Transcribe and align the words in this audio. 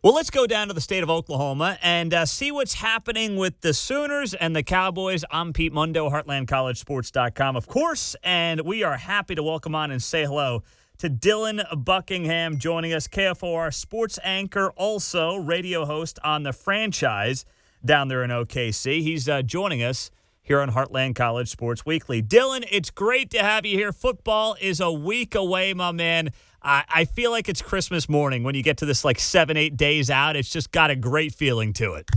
Well, 0.00 0.14
let's 0.14 0.30
go 0.30 0.46
down 0.46 0.68
to 0.68 0.74
the 0.74 0.80
state 0.80 1.02
of 1.02 1.10
Oklahoma 1.10 1.76
and 1.82 2.14
uh, 2.14 2.24
see 2.24 2.52
what's 2.52 2.74
happening 2.74 3.36
with 3.36 3.62
the 3.62 3.74
Sooners 3.74 4.32
and 4.32 4.54
the 4.54 4.62
Cowboys. 4.62 5.24
I'm 5.28 5.52
Pete 5.52 5.72
Mundo, 5.72 6.08
HeartlandCollegeSports.com, 6.08 7.56
of 7.56 7.66
course, 7.66 8.14
and 8.22 8.60
we 8.60 8.84
are 8.84 8.96
happy 8.96 9.34
to 9.34 9.42
welcome 9.42 9.74
on 9.74 9.90
and 9.90 10.00
say 10.00 10.24
hello 10.24 10.62
to 10.98 11.10
Dylan 11.10 11.84
Buckingham 11.84 12.58
joining 12.58 12.92
us, 12.92 13.08
KFOR 13.08 13.74
sports 13.74 14.20
anchor, 14.22 14.70
also 14.76 15.34
radio 15.34 15.84
host 15.84 16.20
on 16.22 16.44
the 16.44 16.52
franchise 16.52 17.44
down 17.84 18.06
there 18.06 18.22
in 18.22 18.30
OKC. 18.30 19.02
He's 19.02 19.28
uh, 19.28 19.42
joining 19.42 19.82
us 19.82 20.12
here 20.44 20.60
on 20.60 20.70
Heartland 20.70 21.16
College 21.16 21.48
Sports 21.48 21.84
Weekly. 21.84 22.22
Dylan, 22.22 22.64
it's 22.70 22.90
great 22.90 23.30
to 23.30 23.38
have 23.40 23.66
you 23.66 23.76
here. 23.76 23.92
Football 23.92 24.56
is 24.60 24.78
a 24.78 24.92
week 24.92 25.34
away, 25.34 25.74
my 25.74 25.90
man. 25.90 26.30
I, 26.62 26.84
I 26.88 27.04
feel 27.04 27.30
like 27.30 27.48
it's 27.48 27.62
Christmas 27.62 28.08
morning 28.08 28.42
when 28.42 28.54
you 28.54 28.62
get 28.62 28.78
to 28.78 28.86
this 28.86 29.04
like 29.04 29.18
seven, 29.18 29.56
eight 29.56 29.76
days 29.76 30.10
out. 30.10 30.36
It's 30.36 30.50
just 30.50 30.72
got 30.72 30.90
a 30.90 30.96
great 30.96 31.34
feeling 31.34 31.72
to 31.74 31.94
it. 31.94 32.08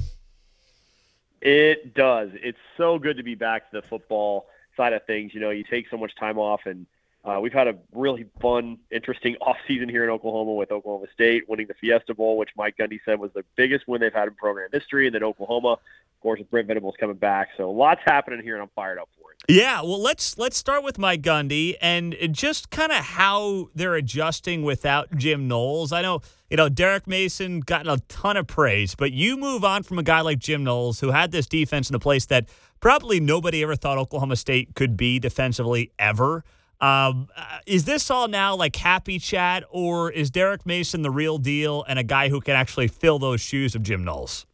It 1.41 1.93
does. 1.95 2.29
It's 2.33 2.57
so 2.77 2.99
good 2.99 3.17
to 3.17 3.23
be 3.23 3.35
back 3.35 3.71
to 3.71 3.81
the 3.81 3.87
football 3.87 4.47
side 4.77 4.93
of 4.93 5.03
things. 5.05 5.33
You 5.33 5.39
know, 5.39 5.49
you 5.49 5.63
take 5.63 5.89
so 5.89 5.97
much 5.97 6.15
time 6.19 6.37
off, 6.37 6.61
and 6.65 6.85
uh, 7.23 7.39
we've 7.39 7.53
had 7.53 7.67
a 7.67 7.75
really 7.93 8.25
fun, 8.41 8.77
interesting 8.91 9.35
off 9.41 9.57
season 9.67 9.89
here 9.89 10.03
in 10.03 10.09
Oklahoma 10.09 10.53
with 10.53 10.71
Oklahoma 10.71 11.07
State 11.13 11.47
winning 11.47 11.67
the 11.67 11.75
Fiesta 11.75 12.13
Bowl, 12.13 12.37
which 12.37 12.49
Mike 12.55 12.75
Gundy 12.79 12.99
said 13.05 13.19
was 13.19 13.31
the 13.33 13.45
biggest 13.55 13.87
win 13.87 14.01
they've 14.01 14.13
had 14.13 14.27
in 14.27 14.35
program 14.35 14.69
history, 14.71 15.05
and 15.05 15.13
then 15.13 15.23
Oklahoma, 15.23 15.73
of 15.73 15.79
course, 16.21 16.39
with 16.39 16.49
Brent 16.49 16.67
Venables 16.67 16.95
coming 16.99 17.17
back. 17.17 17.49
So 17.57 17.69
lots 17.71 18.01
happening 18.05 18.41
here, 18.41 18.55
and 18.55 18.63
I'm 18.63 18.69
fired 18.75 18.97
up 18.97 19.09
for 19.19 19.31
it. 19.31 19.31
Yeah, 19.47 19.81
well, 19.81 20.01
let's 20.01 20.37
let's 20.37 20.57
start 20.57 20.83
with 20.83 20.99
Mike 20.99 21.21
Gundy 21.21 21.75
and 21.81 22.15
just 22.31 22.69
kind 22.69 22.91
of 22.91 23.03
how 23.03 23.69
they're 23.73 23.95
adjusting 23.95 24.63
without 24.63 25.15
Jim 25.15 25.47
Knowles. 25.47 25.91
I 25.91 26.01
know 26.01 26.21
you 26.49 26.57
know 26.57 26.69
Derek 26.69 27.07
Mason 27.07 27.59
gotten 27.59 27.89
a 27.89 27.97
ton 28.07 28.37
of 28.37 28.47
praise, 28.47 28.93
but 28.93 29.11
you 29.11 29.37
move 29.37 29.63
on 29.63 29.83
from 29.83 29.97
a 29.99 30.03
guy 30.03 30.21
like 30.21 30.39
Jim 30.39 30.63
Knowles 30.63 30.99
who 30.99 31.11
had 31.11 31.31
this 31.31 31.47
defense 31.47 31.89
in 31.89 31.95
a 31.95 31.99
place 31.99 32.27
that 32.27 32.49
probably 32.79 33.19
nobody 33.19 33.63
ever 33.63 33.75
thought 33.75 33.97
Oklahoma 33.97 34.35
State 34.35 34.75
could 34.75 34.95
be 34.95 35.19
defensively 35.19 35.91
ever. 35.97 36.43
Um, 36.81 37.29
uh, 37.37 37.59
is 37.65 37.85
this 37.85 38.09
all 38.09 38.27
now 38.27 38.55
like 38.55 38.75
happy 38.75 39.19
chat, 39.19 39.63
or 39.69 40.11
is 40.11 40.31
Derek 40.31 40.65
Mason 40.65 41.03
the 41.03 41.11
real 41.11 41.37
deal 41.37 41.85
and 41.87 41.99
a 41.99 42.03
guy 42.03 42.29
who 42.29 42.41
can 42.41 42.55
actually 42.55 42.87
fill 42.87 43.19
those 43.19 43.39
shoes 43.39 43.75
of 43.75 43.83
Jim 43.83 44.03
Knowles? 44.03 44.45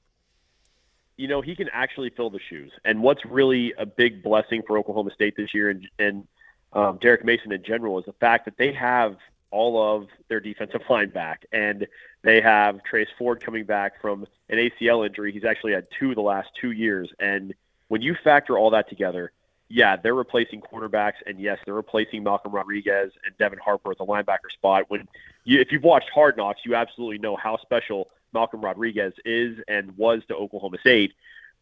you 1.17 1.27
know, 1.27 1.41
he 1.41 1.55
can 1.55 1.67
actually 1.73 2.11
fill 2.11 2.29
the 2.29 2.39
shoes. 2.49 2.71
And 2.85 3.01
what's 3.01 3.25
really 3.25 3.73
a 3.77 3.85
big 3.85 4.23
blessing 4.23 4.61
for 4.65 4.77
Oklahoma 4.77 5.11
State 5.13 5.35
this 5.35 5.53
year 5.53 5.69
and, 5.69 5.87
and 5.99 6.27
um, 6.73 6.99
Derek 7.01 7.25
Mason 7.25 7.51
in 7.51 7.63
general 7.63 7.97
is 7.97 8.05
the 8.05 8.13
fact 8.13 8.45
that 8.45 8.57
they 8.57 8.71
have 8.73 9.17
all 9.49 9.95
of 9.95 10.07
their 10.27 10.39
defensive 10.39 10.81
line 10.89 11.09
back. 11.09 11.45
And 11.51 11.87
they 12.21 12.39
have 12.41 12.83
Trace 12.83 13.07
Ford 13.17 13.43
coming 13.43 13.65
back 13.65 13.99
from 13.99 14.27
an 14.49 14.57
ACL 14.57 15.05
injury. 15.05 15.31
He's 15.31 15.43
actually 15.43 15.73
had 15.73 15.87
two 15.99 16.13
the 16.13 16.21
last 16.21 16.49
two 16.59 16.71
years. 16.71 17.09
And 17.19 17.53
when 17.87 18.01
you 18.01 18.15
factor 18.23 18.57
all 18.57 18.69
that 18.71 18.87
together, 18.87 19.31
yeah, 19.69 19.97
they're 19.97 20.13
replacing 20.13 20.61
cornerbacks, 20.61 21.15
and 21.25 21.39
yes, 21.39 21.59
they're 21.65 21.73
replacing 21.73 22.23
Malcolm 22.23 22.53
Rodriguez 22.53 23.11
and 23.25 23.37
Devin 23.37 23.59
Harper 23.59 23.91
at 23.91 23.97
the 23.97 24.05
linebacker 24.05 24.51
spot. 24.53 24.85
When 24.87 25.07
you, 25.43 25.59
if 25.59 25.71
you've 25.71 25.83
watched 25.83 26.09
Hard 26.09 26.37
Knocks, 26.37 26.61
you 26.63 26.75
absolutely 26.75 27.17
know 27.17 27.35
how 27.35 27.57
special 27.57 28.09
Malcolm 28.33 28.61
Rodriguez 28.61 29.13
is 29.25 29.57
and 29.67 29.97
was 29.97 30.21
to 30.29 30.35
Oklahoma 30.35 30.77
State. 30.79 31.13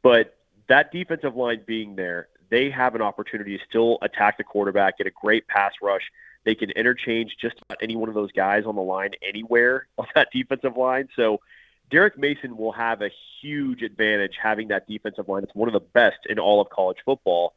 But 0.04 0.36
that 0.68 0.92
defensive 0.92 1.36
line 1.36 1.62
being 1.66 1.96
there, 1.96 2.28
they 2.50 2.70
have 2.70 2.94
an 2.94 3.02
opportunity 3.02 3.58
to 3.58 3.64
still 3.68 3.98
attack 4.04 4.38
the 4.38 4.44
quarterback, 4.44 5.00
get 5.00 5.08
a 5.08 5.12
great 5.12 5.48
pass 5.48 5.74
rush. 5.82 6.04
They 6.44 6.54
can 6.54 6.70
interchange 6.72 7.36
just 7.42 7.56
about 7.64 7.80
any 7.82 7.96
one 7.96 8.08
of 8.08 8.14
those 8.14 8.32
guys 8.32 8.66
on 8.66 8.76
the 8.76 8.82
line 8.82 9.12
anywhere 9.28 9.88
on 9.98 10.06
that 10.14 10.28
defensive 10.32 10.78
line. 10.78 11.10
So 11.16 11.40
Derek 11.90 12.20
Mason 12.20 12.56
will 12.56 12.72
have 12.72 13.02
a 13.02 13.10
huge 13.42 13.82
advantage 13.82 14.36
having 14.42 14.68
that 14.68 14.88
defensive 14.88 15.28
line. 15.28 15.44
It's 15.44 15.56
one 15.56 15.70
of 15.70 15.74
the 15.74 15.80
best 15.80 16.18
in 16.30 16.38
all 16.38 16.62
of 16.62 16.70
college 16.70 16.98
football 17.04 17.54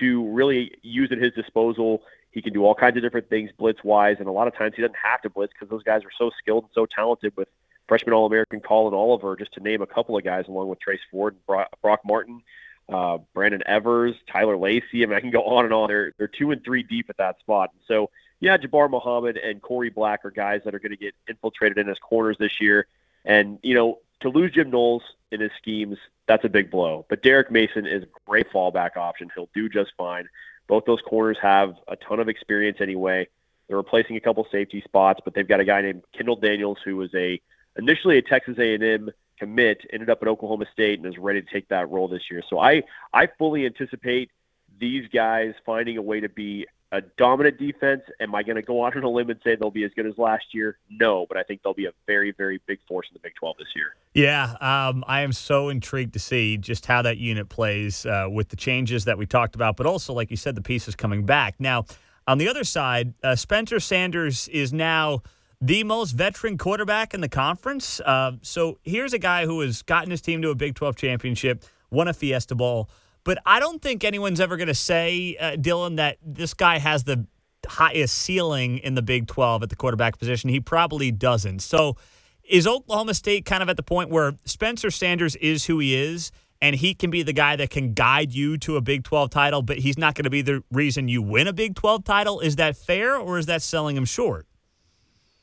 to 0.00 0.28
really 0.30 0.72
use 0.82 1.10
at 1.12 1.18
his 1.18 1.32
disposal. 1.32 2.02
He 2.30 2.42
can 2.42 2.52
do 2.52 2.64
all 2.64 2.74
kinds 2.74 2.96
of 2.96 3.02
different 3.02 3.28
things 3.28 3.50
blitz 3.56 3.82
wise, 3.82 4.16
and 4.18 4.28
a 4.28 4.32
lot 4.32 4.46
of 4.46 4.54
times 4.54 4.74
he 4.76 4.82
doesn't 4.82 4.96
have 5.02 5.22
to 5.22 5.30
blitz 5.30 5.52
because 5.52 5.70
those 5.70 5.82
guys 5.82 6.02
are 6.04 6.10
so 6.18 6.30
skilled 6.38 6.64
and 6.64 6.72
so 6.74 6.86
talented 6.86 7.32
with 7.36 7.48
freshman 7.88 8.12
All 8.12 8.26
American 8.26 8.60
Collin 8.60 8.94
Oliver, 8.94 9.36
just 9.36 9.52
to 9.54 9.60
name 9.60 9.82
a 9.82 9.86
couple 9.86 10.16
of 10.16 10.24
guys, 10.24 10.46
along 10.48 10.68
with 10.68 10.80
Trace 10.80 11.00
Ford 11.10 11.34
and 11.34 11.46
Brock, 11.46 11.68
Brock 11.80 12.00
Martin, 12.04 12.42
uh, 12.88 13.18
Brendon 13.34 13.62
Evers, 13.66 14.14
Tyler 14.30 14.56
Lacey. 14.56 15.02
I 15.02 15.06
mean, 15.06 15.16
I 15.16 15.20
can 15.20 15.30
go 15.30 15.42
on 15.44 15.64
and 15.64 15.74
on. 15.74 15.88
They're 15.88 16.12
they're 16.18 16.28
two 16.28 16.50
and 16.50 16.62
three 16.64 16.82
deep 16.82 17.10
at 17.10 17.16
that 17.18 17.38
spot. 17.40 17.70
And 17.72 17.82
so, 17.86 18.10
yeah, 18.40 18.56
Jabbar 18.56 18.90
Muhammad 18.90 19.36
and 19.36 19.62
Korie 19.62 19.94
Black 19.94 20.24
are 20.24 20.30
guys 20.30 20.62
that 20.64 20.74
are 20.74 20.78
going 20.78 20.90
to 20.90 20.96
get 20.96 21.14
infiltrated 21.28 21.78
in 21.78 21.86
his 21.86 21.98
corners 21.98 22.36
this 22.38 22.60
year. 22.60 22.86
And 23.24 23.58
you 23.62 23.74
know, 23.74 24.00
to 24.20 24.28
lose 24.28 24.52
Jim 24.52 24.70
Knowles 24.70 25.02
in 25.30 25.40
his 25.40 25.50
schemes, 25.58 25.98
that's 26.26 26.44
a 26.44 26.48
big 26.48 26.70
blow. 26.70 27.04
But 27.08 27.22
Derek 27.22 27.50
Mason 27.50 27.86
is 27.86 28.04
a 28.04 28.06
great 28.26 28.50
fallback 28.50 28.96
option. 28.96 29.30
He'll 29.34 29.48
do 29.54 29.68
just 29.68 29.92
fine. 29.96 30.28
Both 30.66 30.84
those 30.84 31.00
corners 31.02 31.38
have 31.42 31.76
a 31.88 31.96
ton 31.96 32.20
of 32.20 32.28
experience 32.28 32.78
anyway. 32.80 33.28
They're 33.68 33.76
replacing 33.76 34.16
a 34.16 34.20
couple 34.20 34.46
safety 34.50 34.80
spots, 34.82 35.20
but 35.24 35.34
they've 35.34 35.46
got 35.46 35.60
a 35.60 35.64
guy 35.64 35.80
named 35.82 36.02
Kendall 36.12 36.36
Daniels 36.36 36.78
who 36.84 36.96
was 36.96 37.14
a 37.14 37.40
initially 37.76 38.18
a 38.18 38.22
Texas 38.22 38.56
A&M 38.58 39.10
commit, 39.38 39.82
ended 39.92 40.08
up 40.08 40.22
at 40.22 40.28
Oklahoma 40.28 40.66
State, 40.72 40.98
and 40.98 41.06
is 41.06 41.18
ready 41.18 41.42
to 41.42 41.52
take 41.52 41.68
that 41.68 41.90
role 41.90 42.08
this 42.08 42.30
year. 42.30 42.42
So 42.48 42.58
I 42.58 42.82
I 43.12 43.28
fully 43.38 43.66
anticipate 43.66 44.30
these 44.78 45.08
guys 45.12 45.54
finding 45.64 45.96
a 45.96 46.02
way 46.02 46.20
to 46.20 46.28
be 46.28 46.66
a 46.92 47.00
dominant 47.18 47.58
defense. 47.58 48.02
Am 48.20 48.34
I 48.34 48.42
going 48.42 48.56
to 48.56 48.62
go 48.62 48.80
on 48.80 48.96
a 48.96 49.08
limb 49.08 49.30
and 49.30 49.40
say 49.42 49.56
they'll 49.56 49.70
be 49.70 49.84
as 49.84 49.90
good 49.94 50.06
as 50.06 50.16
last 50.18 50.46
year? 50.52 50.78
No, 50.90 51.26
but 51.28 51.36
I 51.36 51.42
think 51.42 51.62
they'll 51.62 51.74
be 51.74 51.86
a 51.86 51.92
very, 52.06 52.32
very 52.32 52.60
big 52.66 52.78
force 52.86 53.06
in 53.10 53.14
the 53.14 53.20
Big 53.20 53.34
12 53.34 53.56
this 53.58 53.68
year. 53.74 53.94
Yeah, 54.14 54.54
um, 54.60 55.04
I 55.06 55.22
am 55.22 55.32
so 55.32 55.68
intrigued 55.68 56.12
to 56.14 56.18
see 56.18 56.56
just 56.56 56.86
how 56.86 57.02
that 57.02 57.18
unit 57.18 57.48
plays 57.48 58.06
uh, 58.06 58.28
with 58.30 58.48
the 58.48 58.56
changes 58.56 59.04
that 59.04 59.18
we 59.18 59.26
talked 59.26 59.54
about, 59.54 59.76
but 59.76 59.86
also, 59.86 60.12
like 60.12 60.30
you 60.30 60.36
said, 60.36 60.54
the 60.54 60.62
pieces 60.62 60.94
coming 60.94 61.26
back. 61.26 61.56
Now, 61.58 61.84
on 62.26 62.38
the 62.38 62.48
other 62.48 62.64
side, 62.64 63.14
uh, 63.22 63.36
Spencer 63.36 63.80
Sanders 63.80 64.48
is 64.48 64.72
now– 64.72 65.22
the 65.60 65.84
most 65.84 66.12
veteran 66.12 66.58
quarterback 66.58 67.14
in 67.14 67.20
the 67.20 67.28
conference. 67.28 68.00
Uh, 68.00 68.32
so 68.42 68.78
here's 68.82 69.12
a 69.12 69.18
guy 69.18 69.46
who 69.46 69.60
has 69.60 69.82
gotten 69.82 70.10
his 70.10 70.20
team 70.20 70.42
to 70.42 70.50
a 70.50 70.54
Big 70.54 70.74
12 70.74 70.96
championship, 70.96 71.64
won 71.90 72.08
a 72.08 72.14
Fiesta 72.14 72.54
Bowl. 72.54 72.90
But 73.26 73.38
I 73.44 73.58
don't 73.58 73.82
think 73.82 74.04
anyone's 74.04 74.38
ever 74.38 74.56
going 74.56 74.68
to 74.68 74.74
say, 74.74 75.36
uh, 75.40 75.56
Dylan, 75.56 75.96
that 75.96 76.18
this 76.24 76.54
guy 76.54 76.78
has 76.78 77.02
the 77.02 77.26
highest 77.66 78.14
ceiling 78.14 78.78
in 78.78 78.94
the 78.94 79.02
Big 79.02 79.26
12 79.26 79.64
at 79.64 79.68
the 79.68 79.74
quarterback 79.74 80.16
position. 80.16 80.48
He 80.48 80.60
probably 80.60 81.10
doesn't. 81.10 81.58
So 81.58 81.96
is 82.44 82.68
Oklahoma 82.68 83.14
State 83.14 83.44
kind 83.44 83.64
of 83.64 83.68
at 83.68 83.76
the 83.76 83.82
point 83.82 84.10
where 84.10 84.34
Spencer 84.44 84.92
Sanders 84.92 85.34
is 85.36 85.66
who 85.66 85.80
he 85.80 85.94
is? 85.94 86.30
and 86.62 86.74
he 86.74 86.94
can 86.94 87.10
be 87.10 87.22
the 87.22 87.34
guy 87.34 87.54
that 87.54 87.68
can 87.68 87.92
guide 87.92 88.32
you 88.32 88.56
to 88.56 88.76
a 88.76 88.80
Big 88.80 89.04
12 89.04 89.28
title, 89.28 89.60
but 89.60 89.76
he's 89.76 89.98
not 89.98 90.14
going 90.14 90.24
to 90.24 90.30
be 90.30 90.40
the 90.40 90.64
reason 90.72 91.06
you 91.06 91.20
win 91.20 91.46
a 91.46 91.52
Big 91.52 91.74
12 91.74 92.02
title. 92.02 92.40
Is 92.40 92.56
that 92.56 92.78
fair 92.78 93.14
or 93.14 93.38
is 93.38 93.44
that 93.44 93.60
selling 93.60 93.94
him 93.94 94.06
short? 94.06 94.46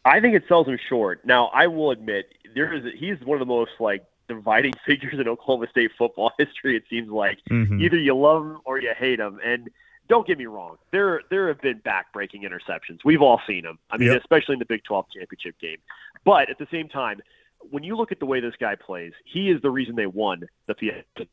I 0.05 0.19
think 0.19 0.33
it 0.33 0.44
sells 0.47 0.65
him 0.65 0.79
short. 0.89 1.23
Now, 1.23 1.51
I 1.53 1.67
will 1.67 1.91
admit 1.91 2.33
there 2.55 2.73
is 2.73 2.83
he's 2.97 3.17
one 3.23 3.39
of 3.39 3.47
the 3.47 3.53
most 3.53 3.73
like 3.79 4.03
dividing 4.35 4.73
figures 4.85 5.19
in 5.19 5.27
Oklahoma 5.27 5.67
State 5.69 5.91
football 5.97 6.31
history. 6.38 6.75
It 6.75 6.83
seems 6.89 7.09
like 7.09 7.39
mm-hmm. 7.49 7.81
either 7.81 7.97
you 7.97 8.16
love 8.16 8.44
them 8.44 8.61
or 8.66 8.79
you 8.79 8.94
hate 8.97 9.17
them, 9.17 9.39
And 9.44 9.69
don't 10.09 10.27
get 10.27 10.38
me 10.38 10.45
wrong, 10.45 10.77
there 10.91 11.21
there 11.29 11.47
have 11.47 11.61
been 11.61 11.79
backbreaking 11.79 12.44
interceptions. 12.44 12.99
We've 13.05 13.21
all 13.21 13.41
seen 13.47 13.63
them. 13.63 13.79
I 13.89 13.97
mean, 13.97 14.09
yep. 14.09 14.19
especially 14.19 14.53
in 14.53 14.59
the 14.59 14.66
Big 14.66 14.83
12 14.83 15.05
championship 15.16 15.59
game. 15.59 15.77
But 16.25 16.49
at 16.49 16.57
the 16.57 16.67
same 16.71 16.89
time, 16.89 17.21
when 17.69 17.83
you 17.83 17.95
look 17.95 18.11
at 18.11 18.19
the 18.19 18.25
way 18.25 18.39
this 18.39 18.55
guy 18.59 18.75
plays, 18.75 19.13
he 19.25 19.49
is 19.49 19.61
the 19.61 19.69
reason 19.69 19.95
they 19.95 20.05
won 20.05 20.44
the 20.67 20.75
Fiesta. 20.75 21.27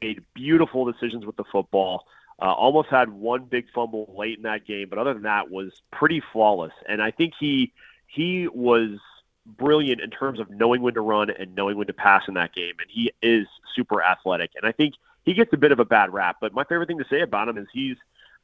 Made 0.00 0.22
beautiful 0.34 0.84
decisions 0.90 1.26
with 1.26 1.36
the 1.36 1.44
football. 1.50 2.06
Uh, 2.40 2.52
almost 2.52 2.88
had 2.88 3.08
one 3.10 3.44
big 3.44 3.66
fumble 3.74 4.12
late 4.16 4.36
in 4.36 4.42
that 4.42 4.66
game, 4.66 4.88
but 4.88 4.98
other 4.98 5.14
than 5.14 5.22
that, 5.22 5.50
was 5.50 5.82
pretty 5.92 6.22
flawless. 6.32 6.72
And 6.88 7.02
I 7.02 7.10
think 7.10 7.34
he 7.38 7.72
he 8.06 8.48
was 8.48 8.98
brilliant 9.46 10.00
in 10.00 10.10
terms 10.10 10.40
of 10.40 10.50
knowing 10.50 10.82
when 10.82 10.94
to 10.94 11.00
run 11.00 11.30
and 11.30 11.54
knowing 11.54 11.76
when 11.76 11.86
to 11.86 11.92
pass 11.92 12.22
in 12.28 12.34
that 12.34 12.54
game. 12.54 12.74
And 12.80 12.90
he 12.90 13.12
is 13.22 13.46
super 13.74 14.02
athletic. 14.02 14.52
And 14.56 14.66
I 14.66 14.72
think 14.72 14.94
he 15.24 15.34
gets 15.34 15.52
a 15.52 15.56
bit 15.56 15.72
of 15.72 15.80
a 15.80 15.84
bad 15.84 16.12
rap. 16.12 16.36
But 16.40 16.52
my 16.52 16.64
favorite 16.64 16.86
thing 16.86 16.98
to 16.98 17.06
say 17.08 17.20
about 17.20 17.48
him 17.48 17.58
is 17.58 17.66
he's 17.72 17.96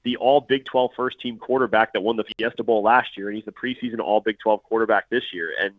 the 0.02 0.16
All 0.16 0.40
Big 0.40 0.64
12 0.64 0.92
first 0.96 1.20
team 1.20 1.38
quarterback 1.38 1.92
that 1.92 2.00
won 2.00 2.16
the 2.16 2.24
Fiesta 2.24 2.62
Bowl 2.62 2.82
last 2.82 3.16
year, 3.16 3.28
and 3.28 3.36
he's 3.36 3.44
the 3.44 3.52
preseason 3.52 4.00
All 4.00 4.20
Big 4.20 4.38
12 4.38 4.62
quarterback 4.62 5.08
this 5.10 5.32
year. 5.32 5.52
And 5.60 5.74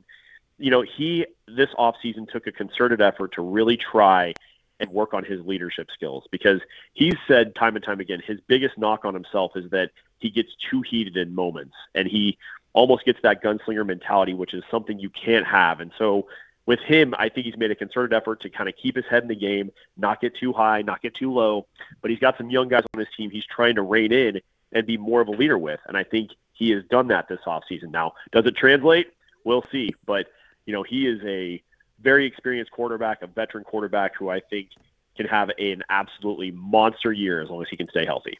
you 0.57 0.69
know, 0.69 0.81
he 0.81 1.25
this 1.47 1.69
offseason 1.77 2.29
took 2.31 2.45
a 2.45 2.51
concerted 2.51 3.01
effort 3.01 3.33
to 3.33 3.41
really 3.41 3.77
try 3.77 4.33
and 4.79 4.89
work 4.91 5.13
on 5.13 5.23
his 5.23 5.45
leadership 5.45 5.89
skills 5.93 6.25
because 6.31 6.59
he's 6.93 7.15
said 7.27 7.55
time 7.55 7.75
and 7.75 7.85
time 7.85 7.99
again 7.99 8.19
his 8.25 8.39
biggest 8.47 8.77
knock 8.77 9.05
on 9.05 9.13
himself 9.13 9.51
is 9.55 9.69
that 9.69 9.91
he 10.17 10.29
gets 10.29 10.49
too 10.69 10.81
heated 10.81 11.15
in 11.15 11.33
moments 11.35 11.75
and 11.93 12.07
he 12.07 12.37
almost 12.73 13.05
gets 13.05 13.19
that 13.23 13.43
gunslinger 13.43 13.85
mentality 13.85 14.33
which 14.33 14.53
is 14.53 14.63
something 14.71 14.99
you 14.99 15.09
can't 15.09 15.45
have. 15.45 15.79
And 15.79 15.91
so 15.97 16.27
with 16.65 16.79
him 16.79 17.13
I 17.17 17.29
think 17.29 17.45
he's 17.45 17.57
made 17.57 17.71
a 17.71 17.75
concerted 17.75 18.13
effort 18.13 18.41
to 18.41 18.49
kind 18.49 18.69
of 18.69 18.75
keep 18.81 18.95
his 18.95 19.05
head 19.09 19.23
in 19.23 19.29
the 19.29 19.35
game 19.35 19.71
not 19.97 20.21
get 20.21 20.35
too 20.35 20.53
high 20.53 20.81
not 20.81 21.01
get 21.01 21.15
too 21.15 21.31
low. 21.31 21.67
But 22.01 22.11
he's 22.11 22.19
got 22.19 22.37
some 22.37 22.49
young 22.49 22.67
guys 22.67 22.83
on 22.93 22.99
his 22.99 23.09
team 23.15 23.29
he's 23.29 23.45
trying 23.45 23.75
to 23.75 23.81
rein 23.81 24.11
in 24.11 24.41
and 24.71 24.87
be 24.87 24.97
more 24.97 25.21
of 25.21 25.27
a 25.27 25.31
leader 25.31 25.57
with. 25.57 25.79
And 25.87 25.97
I 25.97 26.03
think 26.03 26.31
he 26.53 26.69
has 26.71 26.83
done 26.89 27.07
that 27.07 27.27
this 27.27 27.39
offseason. 27.45 27.91
Now 27.91 28.13
does 28.31 28.45
it 28.45 28.55
translate? 28.55 29.07
We'll 29.43 29.65
see. 29.71 29.93
But 30.05 30.27
you 30.65 30.73
know, 30.73 30.83
he 30.83 31.07
is 31.07 31.19
a 31.25 31.61
very 32.01 32.25
experienced 32.25 32.71
quarterback, 32.71 33.21
a 33.21 33.27
veteran 33.27 33.63
quarterback 33.63 34.15
who 34.15 34.29
I 34.29 34.39
think 34.39 34.69
can 35.15 35.27
have 35.27 35.49
an 35.59 35.83
absolutely 35.89 36.51
monster 36.51 37.11
year 37.11 37.41
as 37.41 37.49
long 37.49 37.61
as 37.61 37.67
he 37.69 37.77
can 37.77 37.89
stay 37.89 38.05
healthy. 38.05 38.37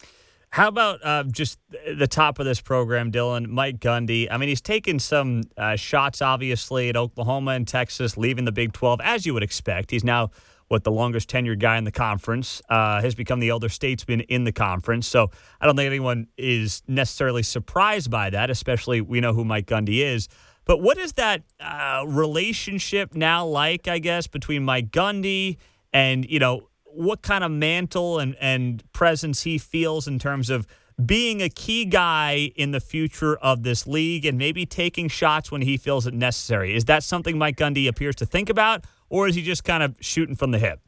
How 0.51 0.67
about 0.67 0.99
uh, 1.01 1.23
just 1.23 1.59
the 1.97 2.07
top 2.07 2.37
of 2.37 2.45
this 2.45 2.59
program, 2.59 3.09
Dylan? 3.09 3.47
Mike 3.47 3.79
Gundy. 3.79 4.27
I 4.29 4.35
mean, 4.35 4.49
he's 4.49 4.59
taken 4.59 4.99
some 4.99 5.43
uh, 5.55 5.77
shots, 5.77 6.21
obviously, 6.21 6.89
at 6.89 6.97
Oklahoma 6.97 7.51
and 7.51 7.65
Texas, 7.65 8.17
leaving 8.17 8.43
the 8.43 8.51
Big 8.51 8.73
12, 8.73 8.99
as 9.01 9.25
you 9.25 9.33
would 9.33 9.43
expect. 9.43 9.91
He's 9.91 10.03
now, 10.03 10.31
what, 10.67 10.83
the 10.83 10.91
longest 10.91 11.29
tenured 11.29 11.59
guy 11.59 11.77
in 11.77 11.85
the 11.85 11.91
conference, 11.91 12.61
uh, 12.67 13.01
has 13.01 13.15
become 13.15 13.39
the 13.39 13.47
elder 13.47 13.69
statesman 13.69 14.19
in 14.21 14.43
the 14.43 14.51
conference. 14.51 15.07
So 15.07 15.31
I 15.61 15.65
don't 15.65 15.77
think 15.77 15.87
anyone 15.87 16.27
is 16.37 16.83
necessarily 16.85 17.43
surprised 17.43 18.11
by 18.11 18.29
that, 18.31 18.49
especially 18.49 18.99
we 18.99 19.21
know 19.21 19.33
who 19.33 19.45
Mike 19.45 19.67
Gundy 19.67 19.99
is. 20.03 20.27
But 20.65 20.81
what 20.81 20.97
is 20.97 21.13
that 21.13 21.43
uh, 21.61 22.03
relationship 22.05 23.15
now 23.15 23.45
like, 23.45 23.87
I 23.87 23.99
guess, 23.99 24.27
between 24.27 24.65
Mike 24.65 24.91
Gundy 24.91 25.59
and, 25.93 26.29
you 26.29 26.39
know, 26.39 26.67
what 26.93 27.21
kind 27.21 27.43
of 27.43 27.51
mantle 27.51 28.19
and, 28.19 28.35
and 28.39 28.83
presence 28.93 29.43
he 29.43 29.57
feels 29.57 30.07
in 30.07 30.19
terms 30.19 30.49
of 30.49 30.67
being 31.03 31.41
a 31.41 31.49
key 31.49 31.85
guy 31.85 32.51
in 32.55 32.71
the 32.71 32.79
future 32.79 33.35
of 33.37 33.63
this 33.63 33.87
league 33.87 34.25
and 34.25 34.37
maybe 34.37 34.65
taking 34.65 35.07
shots 35.07 35.51
when 35.51 35.61
he 35.61 35.77
feels 35.77 36.05
it 36.05 36.13
necessary. 36.13 36.75
Is 36.75 36.85
that 36.85 37.03
something 37.03 37.37
Mike 37.37 37.57
Gundy 37.57 37.87
appears 37.87 38.15
to 38.17 38.25
think 38.25 38.49
about, 38.49 38.85
or 39.09 39.27
is 39.27 39.35
he 39.35 39.41
just 39.41 39.63
kind 39.63 39.83
of 39.83 39.95
shooting 39.99 40.35
from 40.35 40.51
the 40.51 40.59
hip? 40.59 40.79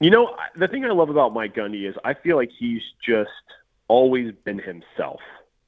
You 0.00 0.10
know, 0.10 0.36
the 0.56 0.68
thing 0.68 0.84
I 0.84 0.90
love 0.90 1.08
about 1.08 1.32
Mike 1.32 1.54
Gundy 1.54 1.88
is 1.88 1.94
I 2.04 2.14
feel 2.14 2.36
like 2.36 2.50
he's 2.56 2.82
just 3.04 3.30
always 3.88 4.32
been 4.44 4.58
himself. 4.58 5.20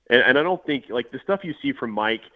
And, 0.09 0.23
and 0.23 0.39
I 0.39 0.43
don't 0.43 0.65
think, 0.65 0.85
like, 0.89 1.11
the 1.11 1.19
stuff 1.25 1.41
you 1.43 1.55
see 1.63 1.73
from 1.73 1.91
Mike– 1.91 2.23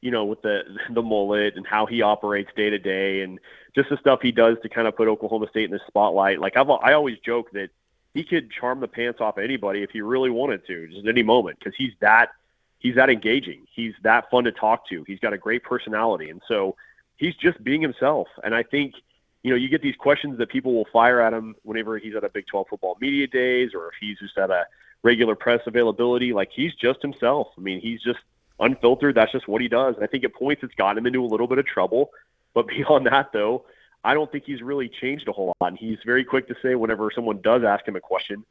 you 0.00 0.10
know, 0.10 0.24
with 0.24 0.42
the 0.42 0.62
the 0.90 1.02
mullet 1.02 1.56
and 1.56 1.66
how 1.66 1.86
he 1.86 2.02
operates 2.02 2.50
day 2.56 2.70
to 2.70 2.78
day, 2.78 3.22
and 3.22 3.38
just 3.74 3.90
the 3.90 3.96
stuff 3.98 4.20
he 4.22 4.32
does 4.32 4.56
to 4.62 4.68
kind 4.68 4.88
of 4.88 4.96
put 4.96 5.08
Oklahoma 5.08 5.48
State 5.50 5.64
in 5.64 5.70
the 5.70 5.80
spotlight. 5.86 6.40
Like 6.40 6.56
I've 6.56 6.70
I 6.70 6.92
always 6.92 7.18
joke 7.18 7.50
that 7.52 7.70
he 8.14 8.24
could 8.24 8.50
charm 8.50 8.80
the 8.80 8.88
pants 8.88 9.20
off 9.20 9.38
anybody 9.38 9.82
if 9.82 9.90
he 9.90 10.00
really 10.00 10.30
wanted 10.30 10.66
to, 10.66 10.88
just 10.88 11.06
at 11.06 11.08
any 11.08 11.22
moment, 11.22 11.58
because 11.58 11.74
he's 11.76 11.92
that 12.00 12.30
he's 12.78 12.96
that 12.96 13.10
engaging. 13.10 13.66
He's 13.72 13.94
that 14.02 14.30
fun 14.30 14.44
to 14.44 14.52
talk 14.52 14.88
to. 14.88 15.04
He's 15.04 15.20
got 15.20 15.32
a 15.32 15.38
great 15.38 15.62
personality, 15.62 16.30
and 16.30 16.42
so 16.48 16.76
he's 17.16 17.36
just 17.36 17.62
being 17.62 17.82
himself. 17.82 18.28
And 18.42 18.54
I 18.54 18.62
think 18.62 18.94
you 19.42 19.50
know 19.50 19.56
you 19.56 19.68
get 19.68 19.82
these 19.82 19.96
questions 19.96 20.38
that 20.38 20.48
people 20.48 20.74
will 20.74 20.88
fire 20.92 21.20
at 21.20 21.32
him 21.32 21.54
whenever 21.62 21.98
he's 21.98 22.16
at 22.16 22.24
a 22.24 22.28
Big 22.28 22.46
12 22.46 22.68
football 22.68 22.96
media 23.00 23.26
days 23.26 23.72
or 23.74 23.88
if 23.88 23.94
he's 24.00 24.18
just 24.18 24.36
at 24.38 24.50
a 24.50 24.66
regular 25.02 25.34
press 25.34 25.60
availability. 25.66 26.32
Like 26.32 26.50
he's 26.52 26.74
just 26.74 27.00
himself. 27.02 27.48
I 27.56 27.60
mean, 27.60 27.80
he's 27.80 28.02
just 28.02 28.18
unfiltered. 28.60 29.14
That's 29.14 29.32
just 29.32 29.48
what 29.48 29.60
he 29.60 29.68
does. 29.68 29.96
And 29.96 30.04
I 30.04 30.06
think 30.06 30.24
at 30.24 30.34
points 30.34 30.62
it's 30.62 30.74
gotten 30.74 30.98
him 30.98 31.06
into 31.06 31.24
a 31.24 31.26
little 31.26 31.46
bit 31.46 31.58
of 31.58 31.66
trouble. 31.66 32.10
But 32.54 32.66
beyond 32.68 33.06
that, 33.06 33.32
though, 33.32 33.64
I 34.04 34.14
don't 34.14 34.30
think 34.30 34.44
he's 34.44 34.62
really 34.62 34.88
changed 34.88 35.28
a 35.28 35.32
whole 35.32 35.54
lot. 35.60 35.68
And 35.68 35.78
he's 35.78 35.98
very 36.04 36.24
quick 36.24 36.48
to 36.48 36.54
say 36.62 36.74
whenever 36.74 37.10
someone 37.14 37.40
does 37.40 37.62
ask 37.64 37.86
him 37.86 37.96
a 37.96 38.00
question 38.00 38.44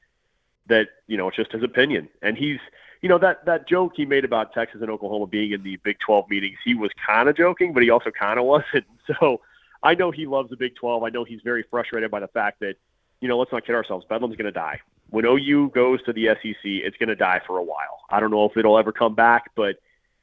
that 0.68 0.88
you 1.08 1.18
know 1.18 1.28
it's 1.28 1.38
just 1.38 1.52
his 1.52 1.64
opinion. 1.64 2.10
And 2.22 2.38
he's 2.38 2.60
you 3.02 3.10
know 3.10 3.18
that 3.18 3.46
that 3.46 3.68
joke 3.68 3.94
he 3.96 4.06
made 4.06 4.26
about 4.26 4.54
Texas 4.54 4.82
and 4.82 4.90
Oklahoma 4.90 5.28
being 5.28 5.52
in 5.52 5.64
the 5.64 5.78
Big 5.78 5.98
12 6.00 6.30
meetings. 6.30 6.58
He 6.64 6.76
was 6.76 6.92
kind 7.06 7.28
of 7.28 7.36
joking, 7.36 7.74
but 7.74 7.84
he 7.84 7.90
also 7.90 8.12
kind 8.12 8.40
of 8.40 8.46
wasn't. 8.46 8.86
So 9.20 9.42
I 9.82 9.96
know 9.96 10.12
he 10.12 10.28
loves 10.28 10.52
the 10.52 10.56
Big 10.56 10.76
12. 10.76 11.02
I 11.02 11.10
know 11.10 11.24
he's 11.24 11.42
very 11.44 11.64
frustrated 11.64 12.12
by 12.12 12.20
the 12.20 12.28
fact 12.28 12.60
that 12.60 12.76
you 13.22 13.28
know 13.28 13.40
let's 13.40 13.52
not 13.52 13.66
kid 13.66 13.74
ourselves. 13.74 14.06
Bedlam's 14.08 14.36
going 14.36 14.46
to 14.46 14.52
die 14.52 14.82
when 15.10 15.26
OU 15.26 15.72
goes 15.74 16.04
to 16.04 16.14
the 16.14 16.28
SEC. 16.28 16.58
It's 16.64 16.98
going 16.98 17.10
to 17.10 17.16
die 17.16 17.42
for 17.48 17.58
a 17.58 17.64
while. 17.64 18.02
I 18.12 18.20
don't 18.20 18.30
know 18.30 18.46
if 18.46 18.56
it'll 18.56 18.78
ever 18.78 18.92
come 18.92 19.16
back, 19.16 19.50
but 19.56 19.78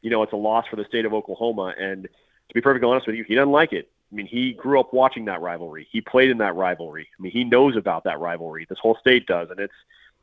you 0.06 0.10
know, 0.10 0.22
it's 0.22 0.32
a 0.32 0.36
loss 0.36 0.68
for 0.68 0.76
the 0.76 0.84
state 0.84 1.04
of 1.04 1.12
Oklahoma. 1.12 1.74
And 1.76 2.04
to 2.04 2.54
be 2.54 2.60
perfectly 2.60 2.88
honest 2.88 3.08
with 3.08 3.16
you, 3.16 3.24
he 3.24 3.34
doesn't 3.34 3.50
like 3.50 3.72
it. 3.72 3.90
I 4.12 4.14
mean, 4.14 4.26
he 4.26 4.52
grew 4.52 4.78
up 4.78 4.94
watching 4.94 5.24
that 5.24 5.40
rivalry. 5.40 5.88
He 5.90 6.00
played 6.00 6.30
in 6.30 6.38
that 6.38 6.54
rivalry. 6.54 7.08
I 7.18 7.20
mean, 7.20 7.32
he 7.32 7.42
knows 7.42 7.74
about 7.74 8.04
that 8.04 8.20
rivalry. 8.20 8.66
This 8.68 8.78
whole 8.78 8.96
state 9.00 9.26
does, 9.26 9.50
and 9.50 9.58
it's. 9.58 9.74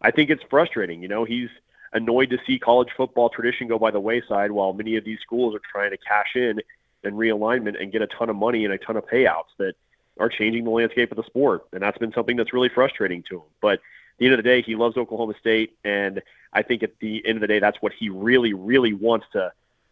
I 0.02 0.10
think 0.12 0.30
it's 0.30 0.44
frustrating. 0.50 1.02
You 1.02 1.10
know, 1.10 1.26
he's 1.26 1.50
annoyed 1.92 2.30
to 2.30 2.38
see 2.48 2.60
college 2.60 2.92
football 2.96 3.28
tradition 3.28 3.68
go 3.68 3.78
by 3.78 3.92
the 3.92 4.00
wayside 4.00 4.52
while 4.52 4.72
many 4.72 4.96
of 4.96 5.04
these 5.04 5.20
schools 5.20 5.54
are 5.54 5.62
trying 5.70 5.92
to 5.92 5.98
cash 5.98 6.32
in 6.36 6.62
and 7.04 7.16
realignment 7.16 7.82
and 7.82 7.92
get 7.92 8.02
a 8.02 8.08
ton 8.08 8.30
of 8.30 8.38
money 8.38 8.64
and 8.64 8.74
a 8.74 8.78
ton 8.78 8.96
of 8.96 9.06
payouts 9.06 9.52
that 9.58 9.76
are 10.18 10.30
changing 10.30 10.64
the 10.64 10.70
landscape 10.70 11.12
of 11.12 11.18
the 11.18 11.24
sport. 11.24 11.66
And 11.74 11.82
that's 11.82 11.98
been 11.98 12.14
something 12.14 12.38
that's 12.38 12.54
really 12.54 12.70
frustrating 12.70 13.22
to 13.24 13.40
him. 13.40 13.50
But 13.62 13.74
at 13.74 13.80
the 14.18 14.26
end 14.28 14.34
of 14.34 14.38
the 14.38 14.44
day, 14.44 14.62
he 14.62 14.76
loves 14.76 14.96
Oklahoma 14.96 15.34
State, 15.42 15.76
and 15.84 16.22
I 16.54 16.62
think 16.62 16.84
at 16.84 17.00
the 17.00 17.22
end 17.26 17.36
of 17.38 17.42
the 17.42 17.48
day, 17.48 17.60
that's 17.60 17.82
what 17.82 17.92
he 17.92 18.10
really, 18.10 18.54
really 18.54 18.94
wants 18.94 19.26
to 19.34 19.52